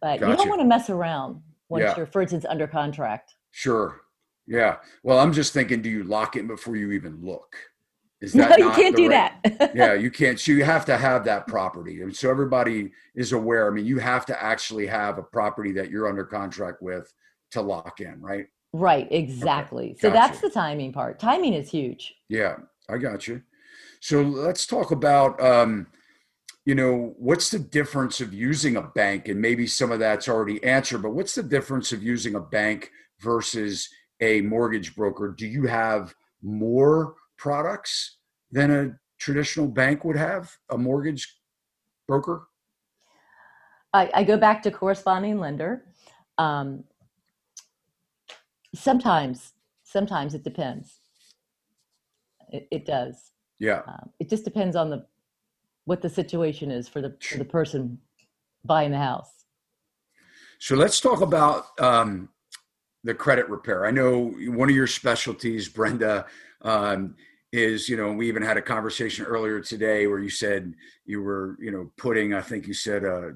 [0.00, 0.32] But gotcha.
[0.32, 1.94] you don't want to mess around once yeah.
[1.96, 3.34] you're, for instance, under contract.
[3.52, 4.00] Sure.
[4.46, 4.76] Yeah.
[5.04, 7.54] Well, I'm just thinking, do you lock in before you even look?
[8.20, 9.40] Is that no, you can't do right?
[9.42, 9.72] that.
[9.76, 10.40] yeah, you can't.
[10.40, 12.02] So you have to have that property.
[12.02, 13.68] And so everybody is aware.
[13.68, 17.12] I mean, you have to actually have a property that you're under contract with
[17.52, 18.46] to lock in, right?
[18.74, 19.90] Right, exactly.
[19.90, 19.98] Okay.
[20.00, 21.20] So that's the timing part.
[21.20, 22.12] Timing is huge.
[22.28, 22.56] Yeah,
[22.88, 23.40] I got you.
[24.00, 25.86] So let's talk about um,
[26.64, 29.28] you know, what's the difference of using a bank?
[29.28, 32.90] And maybe some of that's already answered, but what's the difference of using a bank
[33.20, 33.88] versus
[34.20, 35.32] a mortgage broker?
[35.38, 38.16] Do you have more products
[38.50, 41.38] than a traditional bank would have, a mortgage
[42.08, 42.48] broker?
[43.92, 45.84] I, I go back to corresponding lender.
[46.38, 46.82] Um,
[48.74, 51.00] sometimes, sometimes it depends.
[52.52, 53.32] It, it does.
[53.58, 53.82] Yeah.
[53.86, 55.06] Um, it just depends on the
[55.86, 57.98] what the situation is for the for the person
[58.64, 59.44] buying the house.
[60.58, 62.30] So let's talk about um,
[63.02, 63.86] the credit repair.
[63.86, 66.26] I know one of your specialties, Brenda,
[66.62, 67.16] um,
[67.52, 71.56] is you know we even had a conversation earlier today where you said you were
[71.60, 73.32] you know putting I think you said a,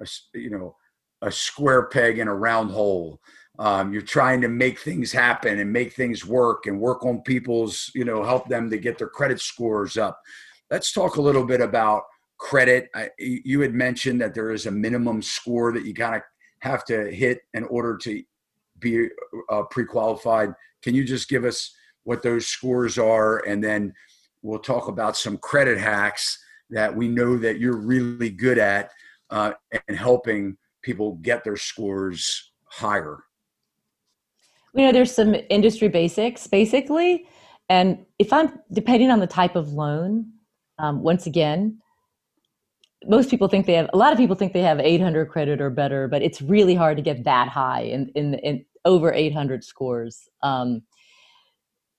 [0.00, 0.76] a you know
[1.20, 3.20] a square peg in a round hole.
[3.58, 7.90] Um, you're trying to make things happen and make things work and work on people's
[7.94, 10.20] you know help them to get their credit scores up
[10.70, 12.04] let's talk a little bit about
[12.38, 12.88] credit.
[12.94, 16.22] I, you had mentioned that there is a minimum score that you kind of
[16.60, 18.22] have to hit in order to
[18.78, 19.08] be
[19.50, 20.54] uh, pre-qualified.
[20.82, 23.92] Can you just give us what those scores are, and then
[24.42, 28.90] we'll talk about some credit hacks that we know that you're really good at
[29.30, 29.52] uh,
[29.88, 33.24] and helping people get their scores higher.
[34.74, 37.26] You know, there's some industry basics, basically,
[37.68, 40.32] and if I'm depending on the type of loan,
[40.78, 41.78] um, once again,
[43.04, 45.70] most people think they have a lot of people think they have 800 credit or
[45.70, 50.28] better, but it's really hard to get that high in in, in over 800 scores.
[50.42, 50.82] Um,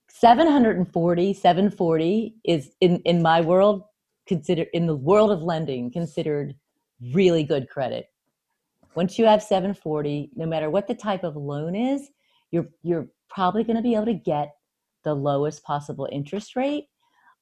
[0.09, 3.83] 740, 740 is in in my world
[4.27, 6.55] considered in the world of lending considered
[7.13, 8.07] really good credit.
[8.95, 12.09] Once you have 740, no matter what the type of loan is,
[12.51, 14.55] you're you're probably going to be able to get
[15.03, 16.85] the lowest possible interest rate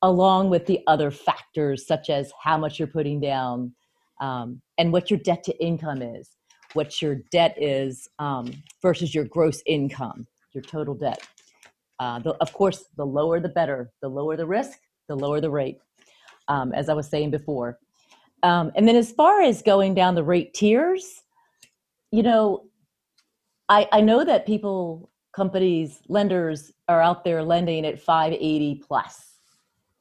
[0.01, 3.73] along with the other factors such as how much you're putting down
[4.19, 6.29] um, and what your debt to income is,
[6.73, 11.21] what your debt is um, versus your gross income, your total debt.
[11.99, 13.91] Uh, the, of course, the lower the better.
[14.01, 15.79] The lower the risk, the lower the rate,
[16.47, 17.79] um, as I was saying before.
[18.43, 21.23] Um, and then as far as going down the rate tiers,
[22.11, 22.65] you know,
[23.69, 29.39] I, I know that people, companies, lenders are out there lending at 580 plus.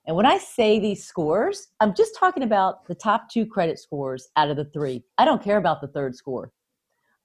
[0.06, 4.28] and when I say these scores, I'm just talking about the top two credit scores
[4.36, 5.02] out of the three.
[5.18, 6.52] I don't care about the third score.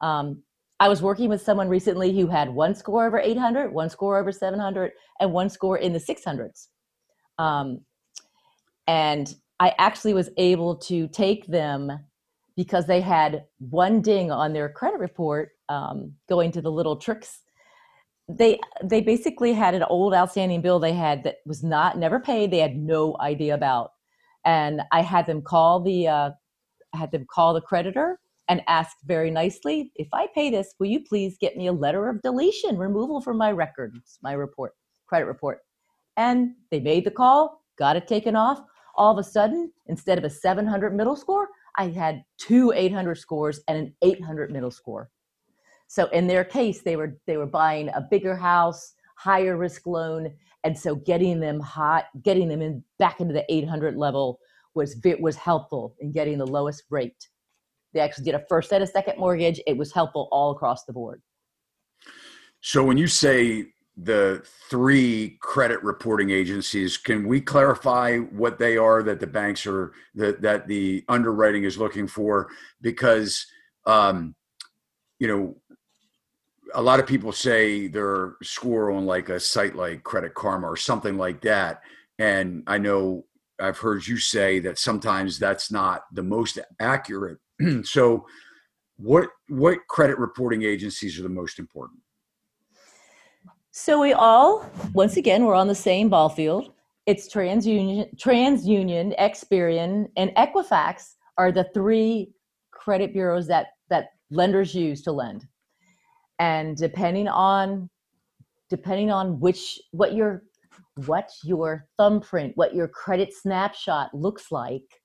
[0.01, 0.41] Um,
[0.79, 4.31] I was working with someone recently who had one score over 800, one score over
[4.31, 6.69] 700, and one score in the 600s.
[7.37, 7.81] Um,
[8.87, 11.91] and I actually was able to take them
[12.55, 17.39] because they had one ding on their credit report um, going to the little tricks.
[18.27, 22.51] They they basically had an old outstanding bill they had that was not never paid.
[22.51, 23.91] They had no idea about.
[24.45, 26.31] And i had them call the uh,
[26.93, 31.01] had them call the creditor and ask very nicely if i pay this will you
[31.09, 34.73] please get me a letter of deletion removal from my records my report
[35.07, 35.59] credit report?
[36.17, 38.59] And they made the call got it taken off.
[38.95, 43.61] All of a sudden instead of a 700 middle score i had two 800 scores
[43.67, 45.09] and an 800 middle score
[45.91, 50.33] so in their case, they were they were buying a bigger house, higher risk loan,
[50.63, 54.39] and so getting them hot, getting them in back into the 800 level
[54.73, 57.27] was was helpful in getting the lowest rate.
[57.93, 59.59] They actually did a first and a second mortgage.
[59.67, 61.21] It was helpful all across the board.
[62.61, 63.65] So when you say
[63.97, 69.91] the three credit reporting agencies, can we clarify what they are that the banks are
[70.15, 72.47] that that the underwriting is looking for?
[72.79, 73.45] Because
[73.85, 74.35] um,
[75.19, 75.57] you know
[76.73, 80.77] a lot of people say their score on like a site like Credit Karma or
[80.77, 81.81] something like that.
[82.19, 83.25] And I know
[83.59, 87.39] I've heard you say that sometimes that's not the most accurate.
[87.83, 88.25] so
[88.97, 91.99] what what credit reporting agencies are the most important?
[93.71, 96.71] So we all once again we're on the same ball field
[97.07, 102.31] it's TransUnion, TransUnion, Experian, and Equifax are the three
[102.71, 105.45] credit bureaus that that lenders use to lend.
[106.41, 107.87] And depending on
[108.69, 110.43] depending on which what your
[111.05, 115.01] what your thumbprint, what your credit snapshot looks like,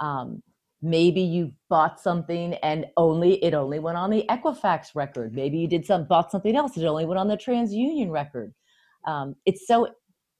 [0.00, 0.42] um,
[0.82, 5.32] maybe you bought something and only it only went on the Equifax record.
[5.32, 8.52] Maybe you did some bought something else, it only went on the TransUnion record.
[9.06, 9.88] Um, it's so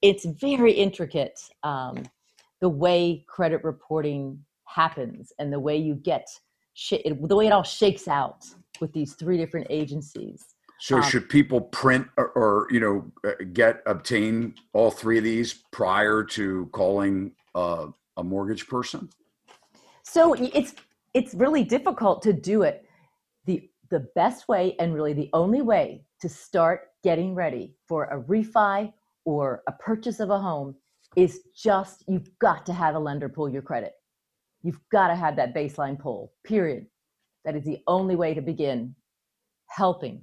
[0.01, 2.03] it's very intricate um,
[2.59, 6.27] the way credit reporting happens and the way you get
[6.73, 8.43] sh- the way it all shakes out
[8.81, 10.43] with these three different agencies.
[10.79, 15.23] So um, should people print or, or, you know uh, get obtain all three of
[15.23, 19.09] these prior to calling uh, a mortgage person?
[20.03, 20.73] So it's
[21.13, 22.85] it's really difficult to do it.
[23.45, 28.19] the The best way and really the only way to start getting ready for a
[28.21, 28.91] refi
[29.25, 30.75] or a purchase of a home
[31.15, 33.93] is just you've got to have a lender pull your credit.
[34.63, 36.33] You've got to have that baseline pull.
[36.43, 36.87] Period.
[37.45, 38.95] That is the only way to begin
[39.67, 40.21] helping.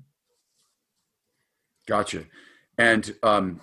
[1.86, 2.24] Gotcha.
[2.76, 3.60] And um,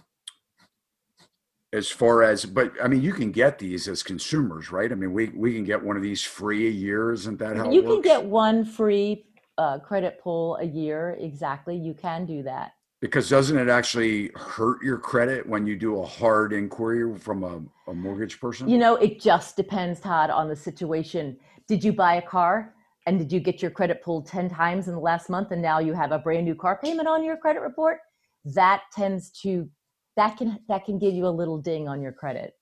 [1.73, 4.91] as far as but i mean you can get these as consumers right?
[4.91, 7.11] I mean we we can get one of these free a year.
[7.11, 9.25] Isn't that how you can get one free
[9.57, 11.17] uh, credit pull a year.
[11.19, 11.75] Exactly.
[11.75, 12.73] You can do that.
[13.01, 17.61] Because doesn't it actually hurt your credit when you do a hard inquiry from a,
[17.91, 18.67] a mortgage person?
[18.67, 21.37] You know it just depends todd on the situation.
[21.67, 22.73] Did you buy a car
[23.05, 25.79] and did you get your credit pulled 10 times in the last month and now
[25.79, 27.99] you have a brand new car payment on your credit report
[28.45, 29.69] that tends to
[30.15, 32.53] that can that can give you a little ding on your credit.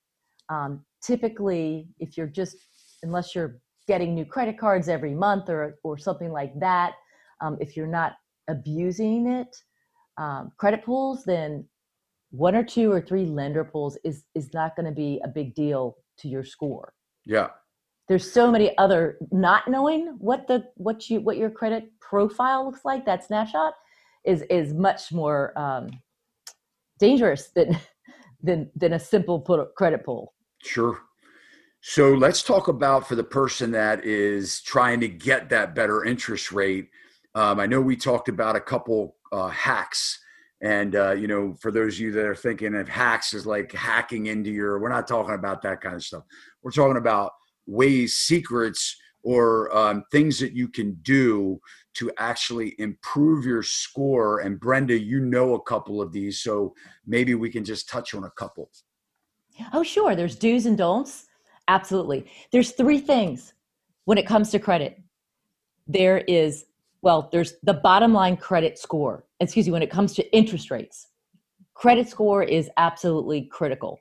[0.50, 2.58] Um, typically, if you're just
[3.04, 6.94] unless you're getting new credit cards every month or or something like that,
[7.42, 8.14] um, if you're not
[8.50, 9.56] abusing it,
[10.18, 11.68] um, credit pulls, then
[12.32, 15.54] one or two or three lender pulls is is not going to be a big
[15.54, 16.94] deal to your score.
[17.26, 17.50] Yeah.
[18.08, 22.84] There's so many other not knowing what the what you what your credit profile looks
[22.84, 23.74] like that snapshot
[24.26, 25.90] is is much more um,
[27.00, 27.78] dangerous than
[28.44, 29.40] than than a simple
[29.76, 30.34] credit pull.
[30.62, 31.00] Sure.
[31.82, 36.54] So let's talk about for the person that is trying to get that better interest
[36.54, 36.90] rate.
[37.36, 40.20] Um, I know we talked about a couple uh, hacks,
[40.62, 43.74] and uh, you know, for those of you that are thinking of hacks is like
[43.74, 46.24] hacking into your, we're not talking about that kind of stuff.
[46.62, 47.34] We're talking about
[47.66, 51.60] ways, secrets, or um, things that you can do
[51.96, 54.40] to actually improve your score.
[54.40, 56.74] And Brenda, you know a couple of these, so
[57.06, 58.70] maybe we can just touch on a couple.
[59.72, 60.16] Oh, sure.
[60.16, 61.28] There's do's and don'ts.
[61.68, 62.26] Absolutely.
[62.52, 63.54] There's three things
[64.06, 65.00] when it comes to credit.
[65.88, 66.66] There is,
[67.02, 69.26] well, there's the bottom line credit score.
[69.40, 71.08] Excuse me, when it comes to interest rates,
[71.74, 74.00] credit score is absolutely critical.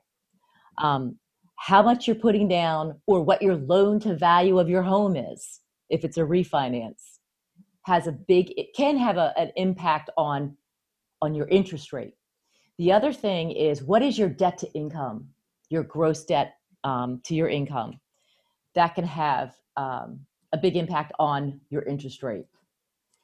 [0.79, 1.17] Um,
[1.55, 5.61] how much you're putting down or what your loan to value of your home is,
[5.89, 7.13] if it's a refinance
[7.83, 10.55] has a big it can have a, an impact on
[11.21, 12.15] on your interest rate.
[12.77, 15.29] The other thing is what is your debt to income
[15.69, 17.99] your gross debt um, to your income?
[18.75, 22.45] That can have um, a big impact on your interest rate.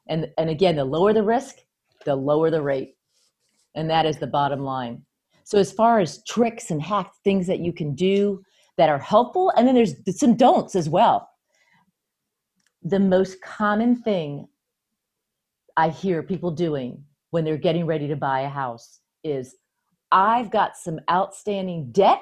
[0.07, 1.57] And and again the lower the risk
[2.05, 2.95] the lower the rate.
[3.75, 5.03] And that is the bottom line
[5.49, 8.41] so as far as tricks and hacks things that you can do
[8.77, 11.29] that are helpful and then there's some don'ts as well
[12.83, 14.47] the most common thing
[15.75, 19.55] I hear people doing when they're getting ready to buy a house is
[20.12, 22.21] I've got some outstanding debt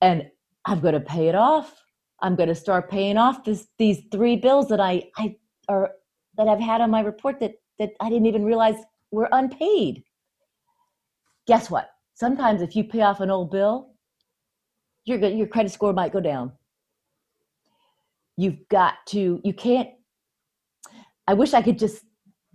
[0.00, 0.26] and
[0.64, 1.74] I'm going to pay it off.
[2.20, 5.36] I'm going to start paying off this, these three bills that I, I
[5.68, 5.92] are
[6.36, 8.76] that I've had on my report that that I didn't even realize
[9.10, 10.02] were unpaid.
[11.46, 11.88] Guess what?
[12.14, 13.90] Sometimes if you pay off an old bill,
[15.04, 16.52] your your credit score might go down.
[18.36, 19.90] You've got to you can't
[21.26, 22.04] i wish i could just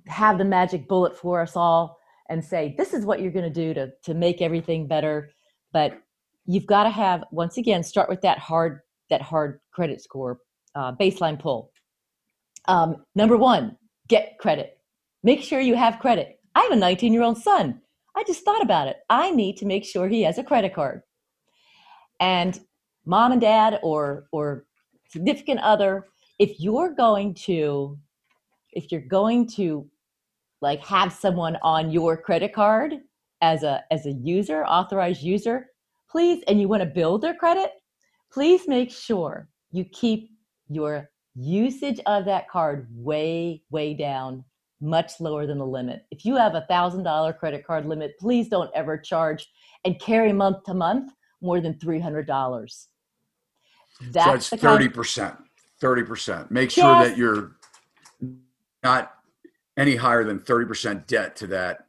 [0.08, 1.98] have the magic bullet for us all
[2.30, 5.32] and say this is what you're going to do to to make everything better.
[5.74, 6.00] But
[6.46, 10.40] you've got to have once again start with that hard that hard credit score
[10.76, 11.72] uh, baseline pull.
[12.68, 14.78] Um, number one get credit.
[15.24, 16.40] Make sure you have credit.
[16.56, 17.82] I have a 19 year old son
[18.16, 18.98] i just thought about it.
[19.10, 21.02] I need to make sure he has a credit card.
[22.20, 22.60] And
[23.06, 24.66] mom and dad or or
[25.10, 26.08] significant other,
[26.38, 27.98] if you're going to
[28.72, 29.90] if you're going to
[30.62, 32.96] like have someone on your credit card
[33.42, 35.68] as a as a user, authorized user,
[36.10, 37.72] please and you want to build their credit,
[38.32, 40.30] please make sure you keep
[40.70, 44.44] your usage of that card way way down
[44.82, 46.06] much lower than the limit.
[46.12, 49.50] If you have a thousand dollar credit card limit, please don't ever charge
[49.86, 51.12] and carry month to month
[51.42, 52.88] more than $300.
[54.12, 55.36] That's so thirty percent.
[55.82, 56.52] Thirty percent.
[56.52, 57.10] Make sure yes.
[57.10, 57.58] that you're
[58.82, 59.14] not
[59.78, 61.86] any higher than thirty percent debt to that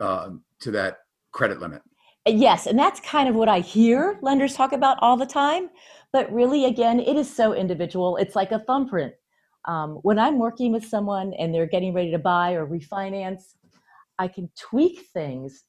[0.00, 0.98] uh, to that
[1.30, 1.82] credit limit.
[2.26, 5.70] Yes, and that's kind of what I hear lenders talk about all the time.
[6.12, 8.16] But really, again, it is so individual.
[8.16, 9.14] It's like a thumbprint.
[9.66, 13.54] Um, when I'm working with someone and they're getting ready to buy or refinance,
[14.18, 15.64] I can tweak things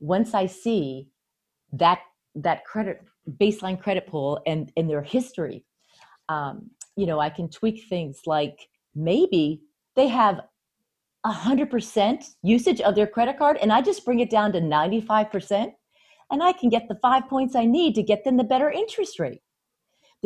[0.00, 1.08] once I see
[1.72, 2.00] that
[2.34, 3.02] that credit
[3.40, 5.64] baseline credit pull and and their history.
[6.28, 9.62] Um, you know, I can tweak things like maybe
[9.94, 10.40] they have
[11.24, 15.72] a 100% usage of their credit card and I just bring it down to 95%
[16.30, 19.18] and I can get the five points I need to get them the better interest
[19.18, 19.40] rate.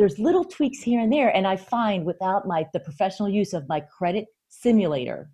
[0.01, 3.69] There's little tweaks here and there, and I find without my the professional use of
[3.69, 5.29] my credit simulator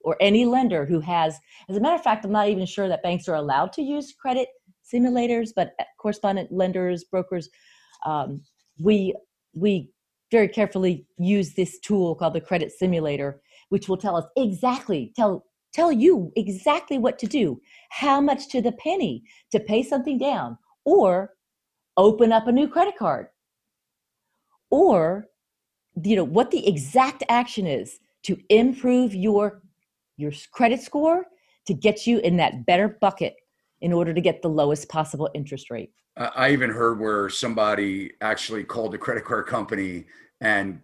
[0.00, 3.02] or any lender who has, as a matter of fact, I'm not even sure that
[3.02, 4.46] banks are allowed to use credit
[4.88, 7.48] simulators, but correspondent lenders, brokers,
[8.04, 8.42] um,
[8.78, 9.12] we
[9.54, 9.90] we
[10.30, 15.44] very carefully use this tool called the credit simulator, which will tell us exactly tell
[15.72, 20.56] tell you exactly what to do, how much to the penny to pay something down,
[20.84, 21.32] or
[21.96, 23.26] open up a new credit card,
[24.70, 25.26] or
[26.02, 29.62] you know what the exact action is to improve your
[30.16, 31.26] your credit score
[31.66, 33.36] to get you in that better bucket
[33.80, 35.92] in order to get the lowest possible interest rate.
[36.16, 40.06] I even heard where somebody actually called the credit card company
[40.40, 40.80] and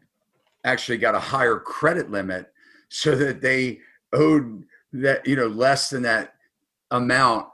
[0.65, 2.53] actually got a higher credit limit
[2.91, 3.81] so that they
[4.13, 6.35] owed that you know less than that
[6.91, 7.47] amount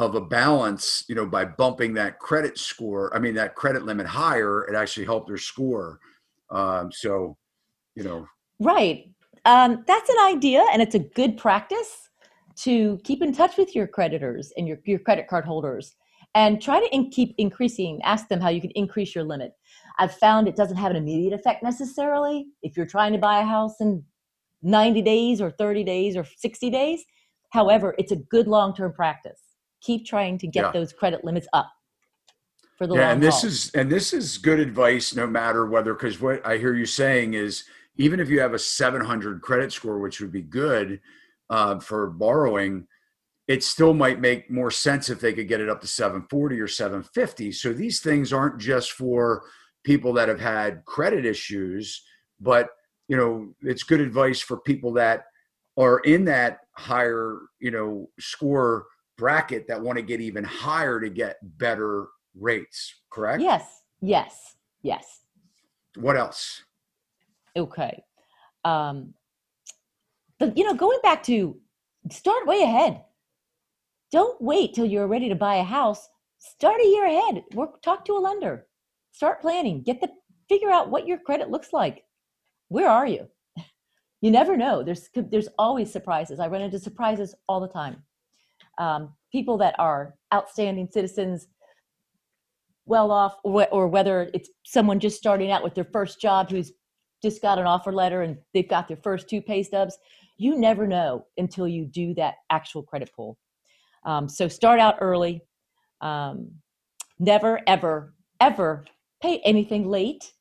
[0.00, 4.06] of a balance you know by bumping that credit score i mean that credit limit
[4.06, 6.00] higher it actually helped their score
[6.50, 7.36] um, so
[7.94, 8.26] you know
[8.58, 9.06] right
[9.44, 12.08] um, that's an idea and it's a good practice
[12.56, 15.94] to keep in touch with your creditors and your, your credit card holders
[16.34, 19.52] and try to in, keep increasing ask them how you can increase your limit
[19.98, 23.44] i've found it doesn't have an immediate effect necessarily if you're trying to buy a
[23.44, 24.02] house in
[24.62, 27.04] 90 days or 30 days or 60 days.
[27.50, 29.40] However, it's a good long term practice.
[29.80, 30.72] Keep trying to get yeah.
[30.72, 31.70] those credit limits up
[32.80, 33.50] for the yeah, and this haul.
[33.50, 37.34] is and this is good advice no matter whether because what I hear you saying
[37.34, 37.64] is
[37.96, 41.00] even if you have a 700 credit score, which would be good
[41.50, 42.86] uh, for borrowing,
[43.48, 46.66] it still might make more sense if they could get it up to 740 or
[46.66, 47.52] 750.
[47.52, 49.42] So these things aren't just for
[49.84, 52.02] people that have had credit issues,
[52.40, 52.70] but
[53.08, 55.24] you know it's good advice for people that
[55.76, 58.86] are in that higher you know score
[59.20, 63.42] bracket that want to get even higher to get better rates correct?
[63.42, 65.20] Yes yes yes.
[65.96, 66.64] What else?
[67.56, 68.02] Okay
[68.64, 69.14] um
[70.38, 71.56] but you know going back to
[72.10, 73.02] start way ahead.
[74.10, 76.08] Don't wait till you're ready to buy a house.
[76.38, 77.44] Start a year ahead.
[77.54, 78.66] Work talk to a lender.
[79.12, 79.82] Start planning.
[79.82, 80.08] Get the
[80.48, 82.04] figure out what your credit looks like.
[82.68, 83.28] Where are you?
[84.22, 84.82] You never know.
[84.82, 86.40] There's there's always surprises.
[86.40, 88.02] I run into surprises all the time.
[88.80, 91.46] Um, people that are outstanding citizens,
[92.86, 96.72] well off, or, or whether it's someone just starting out with their first job who's
[97.22, 99.96] just got an offer letter and they've got their first two pay stubs.
[100.38, 103.38] You never know until you do that actual credit pull.
[104.04, 105.42] Um, so start out early.
[106.00, 106.50] Um,
[107.18, 108.86] never, ever, ever
[109.22, 110.32] pay anything late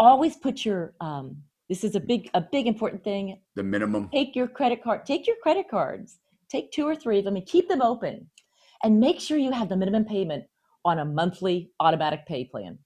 [0.00, 1.36] always put your um,
[1.68, 5.26] this is a big a big important thing the minimum take your credit card take
[5.26, 6.18] your credit cards
[6.50, 8.28] take two or three of them and keep them open.
[8.82, 10.44] And make sure you have the minimum payment
[10.84, 12.78] on a monthly automatic pay plan.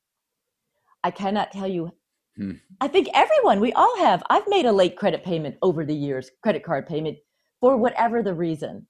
[1.05, 1.93] I cannot tell you
[2.37, 2.53] hmm.
[2.81, 4.23] i think everyone we all have.
[4.31, 7.19] I've made a late credit payment over the years credit card payment
[7.61, 8.87] for whatever the reason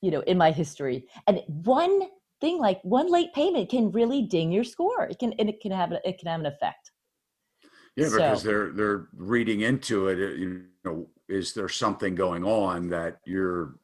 [0.00, 1.06] you know in my history.
[1.26, 2.02] And one
[2.40, 5.04] thing like one late payment can really ding your score.
[5.04, 6.90] It can and it can have it can have an effect.
[7.96, 10.18] Yeah, because so, they're they're reading into it.
[10.38, 13.74] You know, is there something going on that your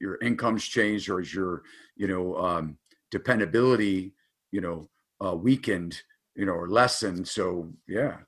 [0.00, 1.62] your income's changed, or is your
[1.96, 2.78] you know um,
[3.10, 4.14] dependability
[4.52, 4.88] you know
[5.24, 6.00] uh, weakened,
[6.34, 7.26] you know, or lessened?
[7.26, 8.18] So yeah,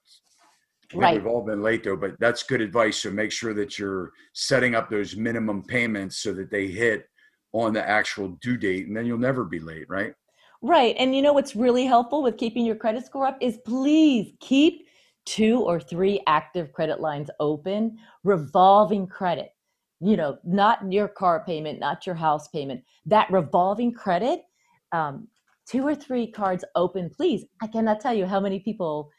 [0.94, 1.14] right.
[1.14, 2.98] We've all been late though, but that's good advice.
[2.98, 7.06] So make sure that you're setting up those minimum payments so that they hit
[7.52, 10.14] on the actual due date, and then you'll never be late, right?
[10.62, 10.94] Right.
[10.96, 14.86] And you know what's really helpful with keeping your credit score up is please keep
[15.24, 19.50] two or three active credit lines open, revolving credit,
[20.00, 24.42] you know, not your car payment, not your house payment, that revolving credit,
[24.92, 25.28] um,
[25.66, 27.44] two or three cards open, please.
[27.62, 29.10] I cannot tell you how many people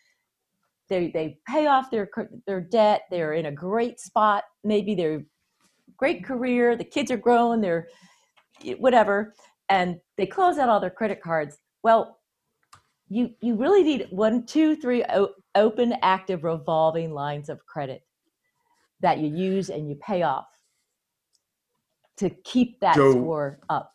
[0.89, 2.09] they they pay off their
[2.45, 3.03] their debt.
[3.09, 4.43] They're in a great spot.
[4.63, 5.23] Maybe they're
[5.97, 6.75] great career.
[6.75, 7.61] The kids are grown.
[7.61, 7.87] They're
[8.77, 9.33] whatever.
[9.69, 11.57] and they close out all their credit cards.
[11.83, 12.19] Well,
[13.13, 18.01] you you really need one, two, three o- open, active, revolving lines of credit
[19.01, 20.47] that you use and you pay off
[22.17, 23.91] to keep that So- score up.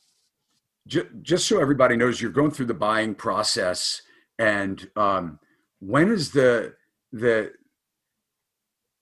[0.87, 4.01] Ju- just so everybody knows, you're going through the buying process,
[4.39, 5.39] and um,
[5.81, 6.75] when is the
[7.12, 7.53] the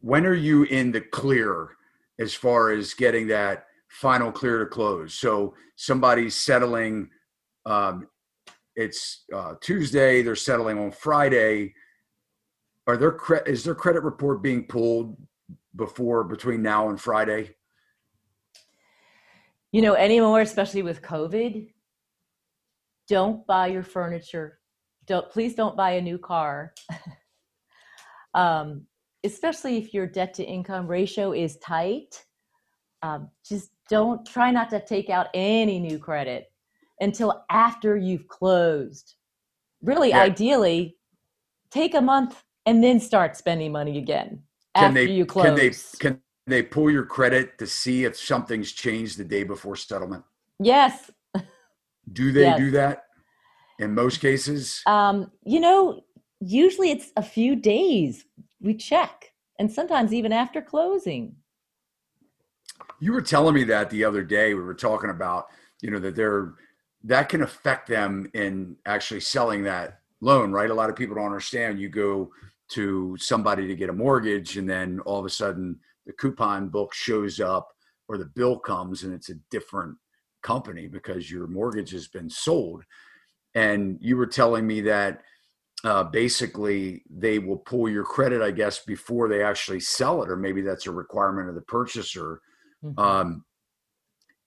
[0.00, 1.76] when are you in the clear
[2.18, 5.14] as far as getting that final clear to close?
[5.14, 7.10] So somebody's settling.
[7.66, 8.08] Um,
[8.76, 10.22] it's uh, Tuesday.
[10.22, 11.74] They're settling on Friday.
[12.86, 15.16] Are their cre- is their credit report being pulled
[15.74, 17.56] before between now and Friday?
[19.72, 21.68] You know, anymore, especially with COVID,
[23.08, 24.60] don't buy your furniture.
[25.06, 26.74] Don't please don't buy a new car.
[28.34, 28.86] um,
[29.24, 32.24] especially if your debt to income ratio is tight.
[33.02, 36.46] Um, just don't try not to take out any new credit
[37.00, 39.14] until after you've closed.
[39.82, 40.22] Really, Yeah.
[40.22, 40.96] ideally,
[41.70, 44.42] take a month and then start spending money again
[44.74, 45.44] Can after they you close.
[45.46, 49.76] can they can they pull your credit to see if something's changed the day before
[49.76, 50.24] settlement?
[50.58, 51.10] yes,
[52.12, 52.58] Do they Yes.
[52.58, 53.04] do that?
[53.78, 56.00] In most cases, Um, you know,
[56.40, 58.24] usually it's a few days
[58.60, 61.36] we check, and sometimes even after closing.
[63.00, 64.54] you were telling me that the other day.
[64.54, 65.48] We were talking about
[65.82, 66.54] you know that they're
[67.04, 70.70] that can affect them in actually selling that loan, right?
[70.70, 71.78] A lot of people don't understand.
[71.78, 72.30] You go
[72.68, 76.92] to somebody to get a mortgage, and then all of a sudden the coupon book
[76.94, 77.68] shows up
[78.08, 79.96] or the bill comes, and it's a different
[80.42, 82.84] company because your mortgage has been sold.
[83.54, 85.22] And you were telling me that
[85.84, 90.36] uh, basically they will pull your credit, I guess, before they actually sell it, or
[90.36, 92.40] maybe that's a requirement of the purchaser.
[92.84, 92.98] Mhm.
[92.98, 93.44] Um,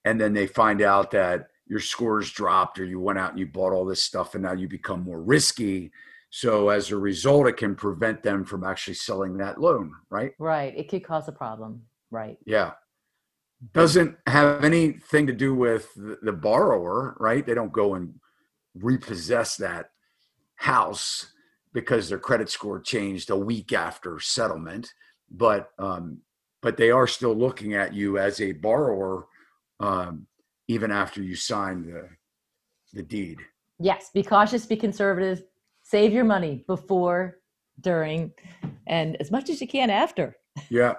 [0.05, 3.45] and then they find out that your scores dropped, or you went out and you
[3.45, 5.91] bought all this stuff, and now you become more risky.
[6.31, 10.33] So as a result, it can prevent them from actually selling that loan, right?
[10.39, 11.83] right, it could cause a problem.
[12.11, 12.37] Right.
[12.45, 12.71] Yeah.
[13.73, 17.45] Doesn't have anything to do with the, borrower, right?
[17.45, 18.15] They don't go and
[18.73, 19.91] repossess that
[20.55, 21.33] house
[21.73, 24.93] because their credit score changed a week after settlement,
[25.29, 26.19] but um,
[26.61, 29.27] but they are still looking at you as a borrower
[29.79, 30.25] um,
[30.69, 32.07] even after you sign the
[32.93, 33.39] the deed.
[33.79, 35.43] Yes, be cautious, be conservative,
[35.83, 37.39] save your money before,
[37.81, 38.31] during,
[38.87, 40.35] and as much as you can after.
[40.69, 40.93] Yeah.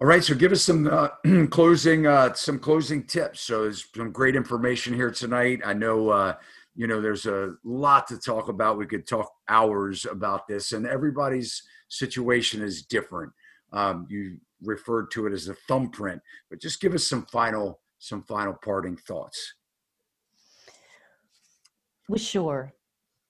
[0.00, 0.22] All right.
[0.22, 1.08] So give us some uh,
[1.50, 3.40] closing uh, some closing tips.
[3.40, 5.60] So there's some great information here tonight.
[5.64, 6.34] I know uh,
[6.74, 8.78] you know there's a lot to talk about.
[8.78, 13.32] We could talk hours about this, and everybody's situation is different.
[13.72, 18.22] Um, you referred to it as a thumbprint, but just give us some final some
[18.24, 19.54] final parting thoughts.
[22.08, 22.74] Well, sure.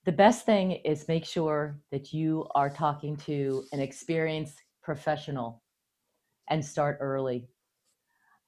[0.06, 5.62] The best thing is make sure that you are talking to an experienced professional
[6.48, 7.48] and start early.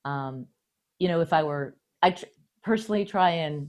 [0.07, 0.47] Um,
[0.99, 2.25] you know, if I were, I tr-
[2.63, 3.69] personally try and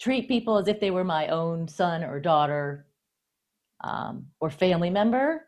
[0.00, 2.86] treat people as if they were my own son or daughter
[3.84, 5.46] um, or family member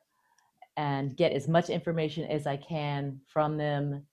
[0.76, 4.06] and get as much information as I can from them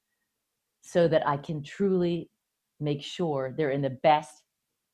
[0.82, 2.29] so that I can truly
[2.79, 4.43] make sure they're in the best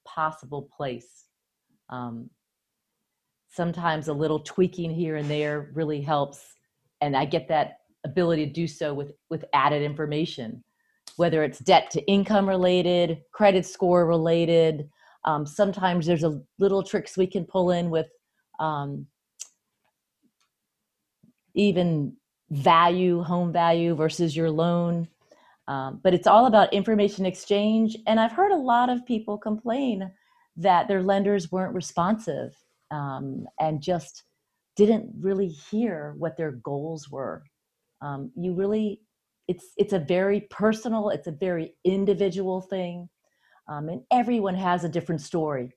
[0.06, 1.26] possible place.
[1.90, 2.30] Um,
[3.50, 6.56] sometimes a little tweaking here and there really helps,
[7.02, 10.64] and I get that ability to do so with with added information,
[11.16, 14.90] whether it's debt to income related, credit score related.
[15.26, 18.08] Um, sometimes there's a little tricks we can pull in with
[18.60, 19.08] um,
[21.54, 22.16] even
[22.50, 25.08] value, home value versus your loan.
[25.68, 27.98] Um, but it's all about information exchange.
[28.08, 30.10] And I've heard a lot of people complain
[30.56, 32.56] that their lenders weren't responsive
[32.92, 34.24] um, and just
[34.76, 37.44] didn't really hear what their goals were.
[38.02, 39.02] Um, you really,
[39.48, 43.10] it's it's a very personal, it's a very individual thing,
[43.68, 45.72] um, and everyone has a different story.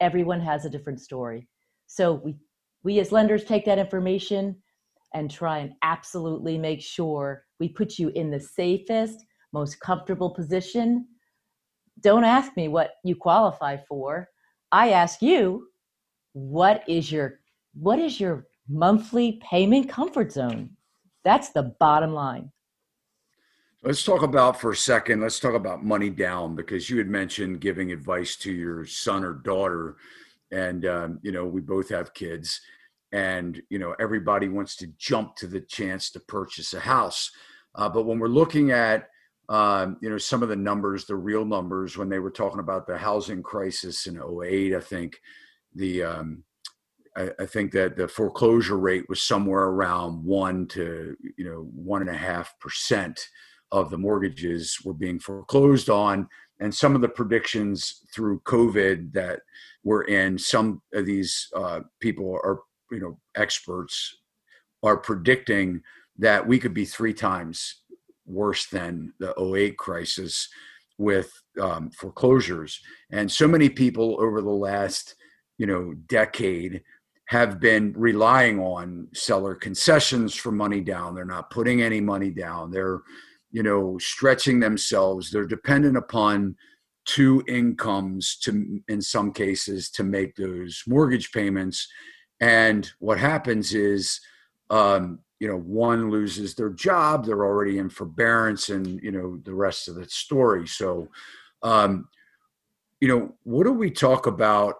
[0.00, 1.48] Everyone has a different story.
[1.86, 2.36] So we
[2.82, 4.56] we as lenders take that information
[5.14, 11.06] and try and absolutely make sure we put you in the safest, most comfortable position.
[12.00, 14.28] Don't ask me what you qualify for.
[14.72, 15.68] I ask you,
[16.32, 17.38] what is your
[17.74, 20.70] what is your monthly payment comfort zone?
[21.24, 22.50] That's the bottom line.
[23.82, 25.20] Let's talk about for a second.
[25.20, 29.34] Let's talk about money down because you had mentioned giving advice to your son or
[29.34, 29.96] daughter,
[30.50, 32.60] and um, you know we both have kids,
[33.14, 37.30] and you know everybody wants to jump to the chance to purchase a house,
[37.76, 39.08] uh, but when we're looking at
[39.48, 42.86] um, you know, some of the numbers, the real numbers, when they were talking about
[42.86, 45.20] the housing crisis in 08, I think
[45.74, 46.44] the, um,
[47.16, 52.00] I, I, think that the foreclosure rate was somewhere around one to, you know, one
[52.00, 53.28] and a half percent
[53.70, 56.26] of the mortgages were being foreclosed on.
[56.60, 59.40] And some of the predictions through COVID that
[59.82, 62.60] were in, some of these uh, people are,
[62.94, 64.16] you know, experts
[64.82, 65.82] are predicting
[66.18, 67.82] that we could be three times
[68.26, 70.48] worse than the 08 crisis
[70.98, 72.80] with um, foreclosures.
[73.10, 75.16] And so many people over the last,
[75.58, 76.82] you know, decade
[77.28, 81.14] have been relying on seller concessions for money down.
[81.14, 82.70] They're not putting any money down.
[82.70, 83.00] They're,
[83.50, 85.30] you know, stretching themselves.
[85.30, 86.56] They're dependent upon
[87.06, 91.88] two incomes to, in some cases, to make those mortgage payments.
[92.40, 94.20] And what happens is,
[94.70, 99.54] um, you know one loses their job they're already in forbearance and you know the
[99.54, 100.66] rest of the story.
[100.66, 101.08] So
[101.62, 102.08] um
[103.00, 104.76] you know what do we talk about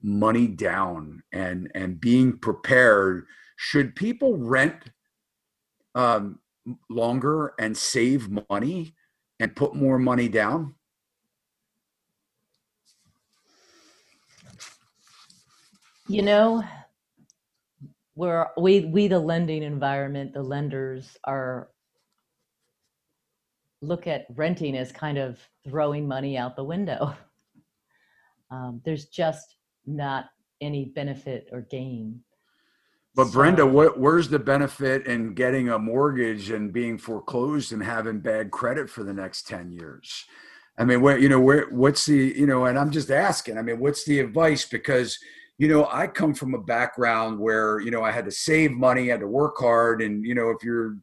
[0.00, 3.26] money down and and being prepared?
[3.56, 4.76] Should people rent
[5.96, 6.38] um
[6.88, 8.94] longer and save money
[9.40, 10.76] and put more money down
[16.08, 16.62] you know
[18.14, 21.68] where we we the lending environment the lenders are
[23.84, 27.14] look at renting as kind of throwing money out the window.
[28.50, 30.26] Um, there's just not
[30.60, 32.20] any benefit or gain.
[33.16, 37.82] But so, brenda what, where's the benefit in getting a mortgage and being foreclosed and
[37.82, 40.26] having bad credit for the next 10 years?
[40.78, 43.62] I mean where you know where what's the you know and i'm just asking i
[43.62, 44.66] mean what's the advice?
[44.66, 45.18] Because
[45.58, 49.08] you know, I come from a background where, you know, I had to save money,
[49.08, 50.02] I had to work hard.
[50.02, 50.96] And, you know, if you're,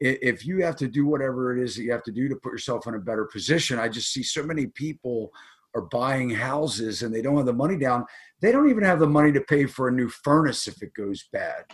[0.00, 2.52] if you have to do whatever it is that you have to do to put
[2.52, 5.30] yourself in a better position, I just see so many people
[5.74, 8.04] are buying houses and they don't have the money down.
[8.40, 11.28] They don't even have the money to pay for a new furnace if it goes
[11.32, 11.64] bad.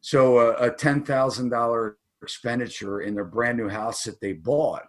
[0.00, 4.84] So a, a $10,000 expenditure in their brand new house that they bought.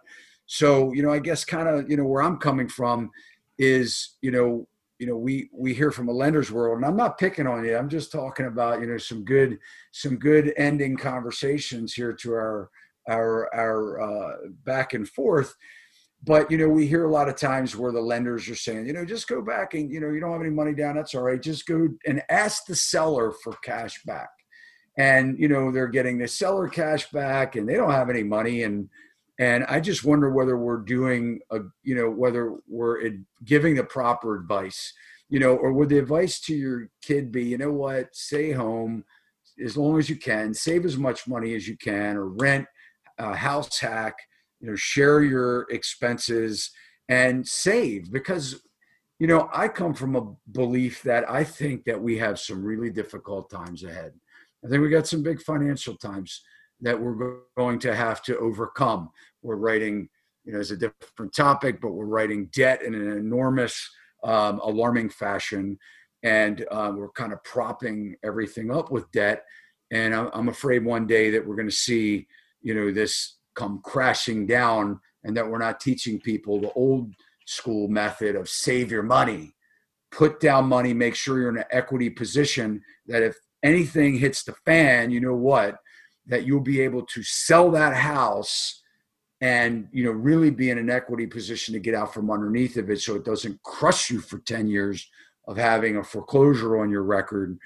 [0.46, 3.10] So, you know, I guess kind of, you know, where I'm coming from
[3.58, 4.66] is, you know,
[4.98, 7.76] you know we we hear from a lender's world and i'm not picking on you.
[7.76, 9.58] I'm just talking about you know some good
[9.92, 12.70] some good ending conversations here to our
[13.08, 15.54] our our uh, back and forth.
[16.24, 18.92] But you know we hear a lot of times where the lenders are saying you
[18.92, 21.22] know just go back and you know you don't have any money down that's all
[21.22, 21.40] right.
[21.40, 24.30] Just go and ask the seller for cash back.
[24.98, 28.64] And you know they're getting the seller cash back and they don't have any money.
[28.64, 28.88] And
[29.38, 33.10] and i just wonder whether we're doing a you know whether we're
[33.44, 34.92] giving the proper advice
[35.28, 38.14] you know or would the advice to your kid be you know what?
[38.14, 39.04] Stay home
[39.62, 42.66] as long as you can save as much money as you can or rent
[43.18, 44.14] a house hack
[44.60, 46.70] you know share your expenses
[47.08, 48.12] and save?
[48.12, 48.62] Because
[49.18, 52.90] you know i come from a belief that i think that we have some really
[52.90, 54.12] difficult times ahead.
[54.64, 56.42] I think we got some big financial times
[56.80, 59.10] that we're going to have to overcome.
[59.42, 60.08] We're writing,
[60.44, 63.90] you know, it's a different topic, but we're writing debt in an enormous,
[64.24, 65.78] um, alarming fashion.
[66.22, 69.44] And um, we're kind of propping everything up with debt.
[69.90, 72.26] And I'm afraid one day that we're going to see,
[72.60, 77.12] you know, this come crashing down and that we're not teaching people the old
[77.46, 79.54] school method of save your money,
[80.10, 84.52] put down money, make sure you're in an equity position that if anything hits the
[84.66, 85.78] fan, you know what?
[86.28, 88.77] that you'll be able to sell that house
[89.40, 92.90] and you know really be in an equity position to get out from underneath of
[92.90, 95.08] it so it doesn't crush you for 10 years
[95.46, 97.58] of having a foreclosure on your record.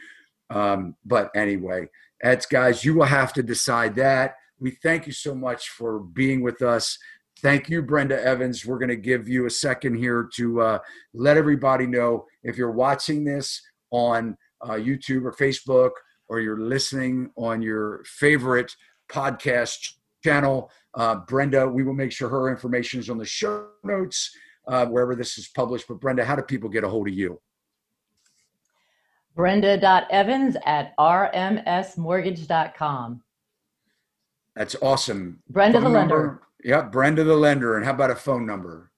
[0.51, 1.89] Um, but anyway
[2.23, 4.37] that's guys you will have to decide that.
[4.61, 6.99] We thank you so much for being with us.
[7.41, 8.67] Thank you brenda evans.
[8.67, 10.79] We're going to give you a second here to uh,
[11.15, 13.61] let everybody know if you're watching this
[13.91, 15.91] on uh, youtube or facebook
[16.29, 18.75] or you're listening on your favorite
[19.11, 19.95] podcast
[20.25, 24.37] channel, uh, Brenda, we will make sure her information is on the show notes
[24.67, 25.87] uh, wherever this is published.
[25.89, 27.41] But Brenda, how do people get a hold of you?
[29.35, 33.23] Brenda.evans at rmsmortgage.com.
[34.55, 35.43] That's awesome.
[35.49, 36.17] Brenda phone the number?
[36.17, 36.43] lender.
[36.63, 37.77] Yeah, Brenda the lender.
[37.77, 38.91] And how about a phone number?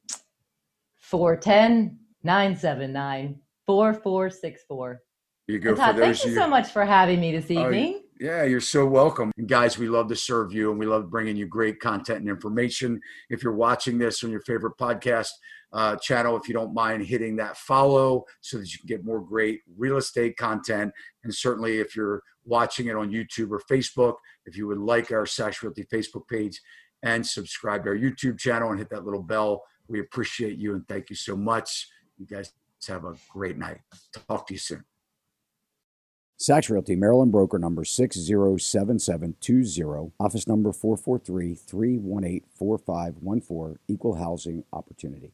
[0.99, 5.01] 410 979 4464.
[5.47, 7.97] You go Todd, thank you, you so much for having me this oh, evening.
[7.97, 9.33] Uh, yeah, you're so welcome.
[9.37, 12.29] And guys, we love to serve you and we love bringing you great content and
[12.29, 13.01] information.
[13.29, 15.31] If you're watching this on your favorite podcast
[15.73, 19.21] uh, channel, if you don't mind hitting that follow so that you can get more
[19.21, 20.93] great real estate content.
[21.25, 24.15] And certainly, if you're watching it on YouTube or Facebook,
[24.47, 26.61] if you would like our Sash Realty Facebook page
[27.03, 30.87] and subscribe to our YouTube channel and hit that little bell, we appreciate you and
[30.87, 31.89] thank you so much.
[32.17, 32.53] You guys
[32.87, 33.79] have a great night.
[34.29, 34.85] Talk to you soon.
[36.37, 45.33] Sachs Realty, Maryland broker number 607720, office number 443 318 4514, equal housing opportunity.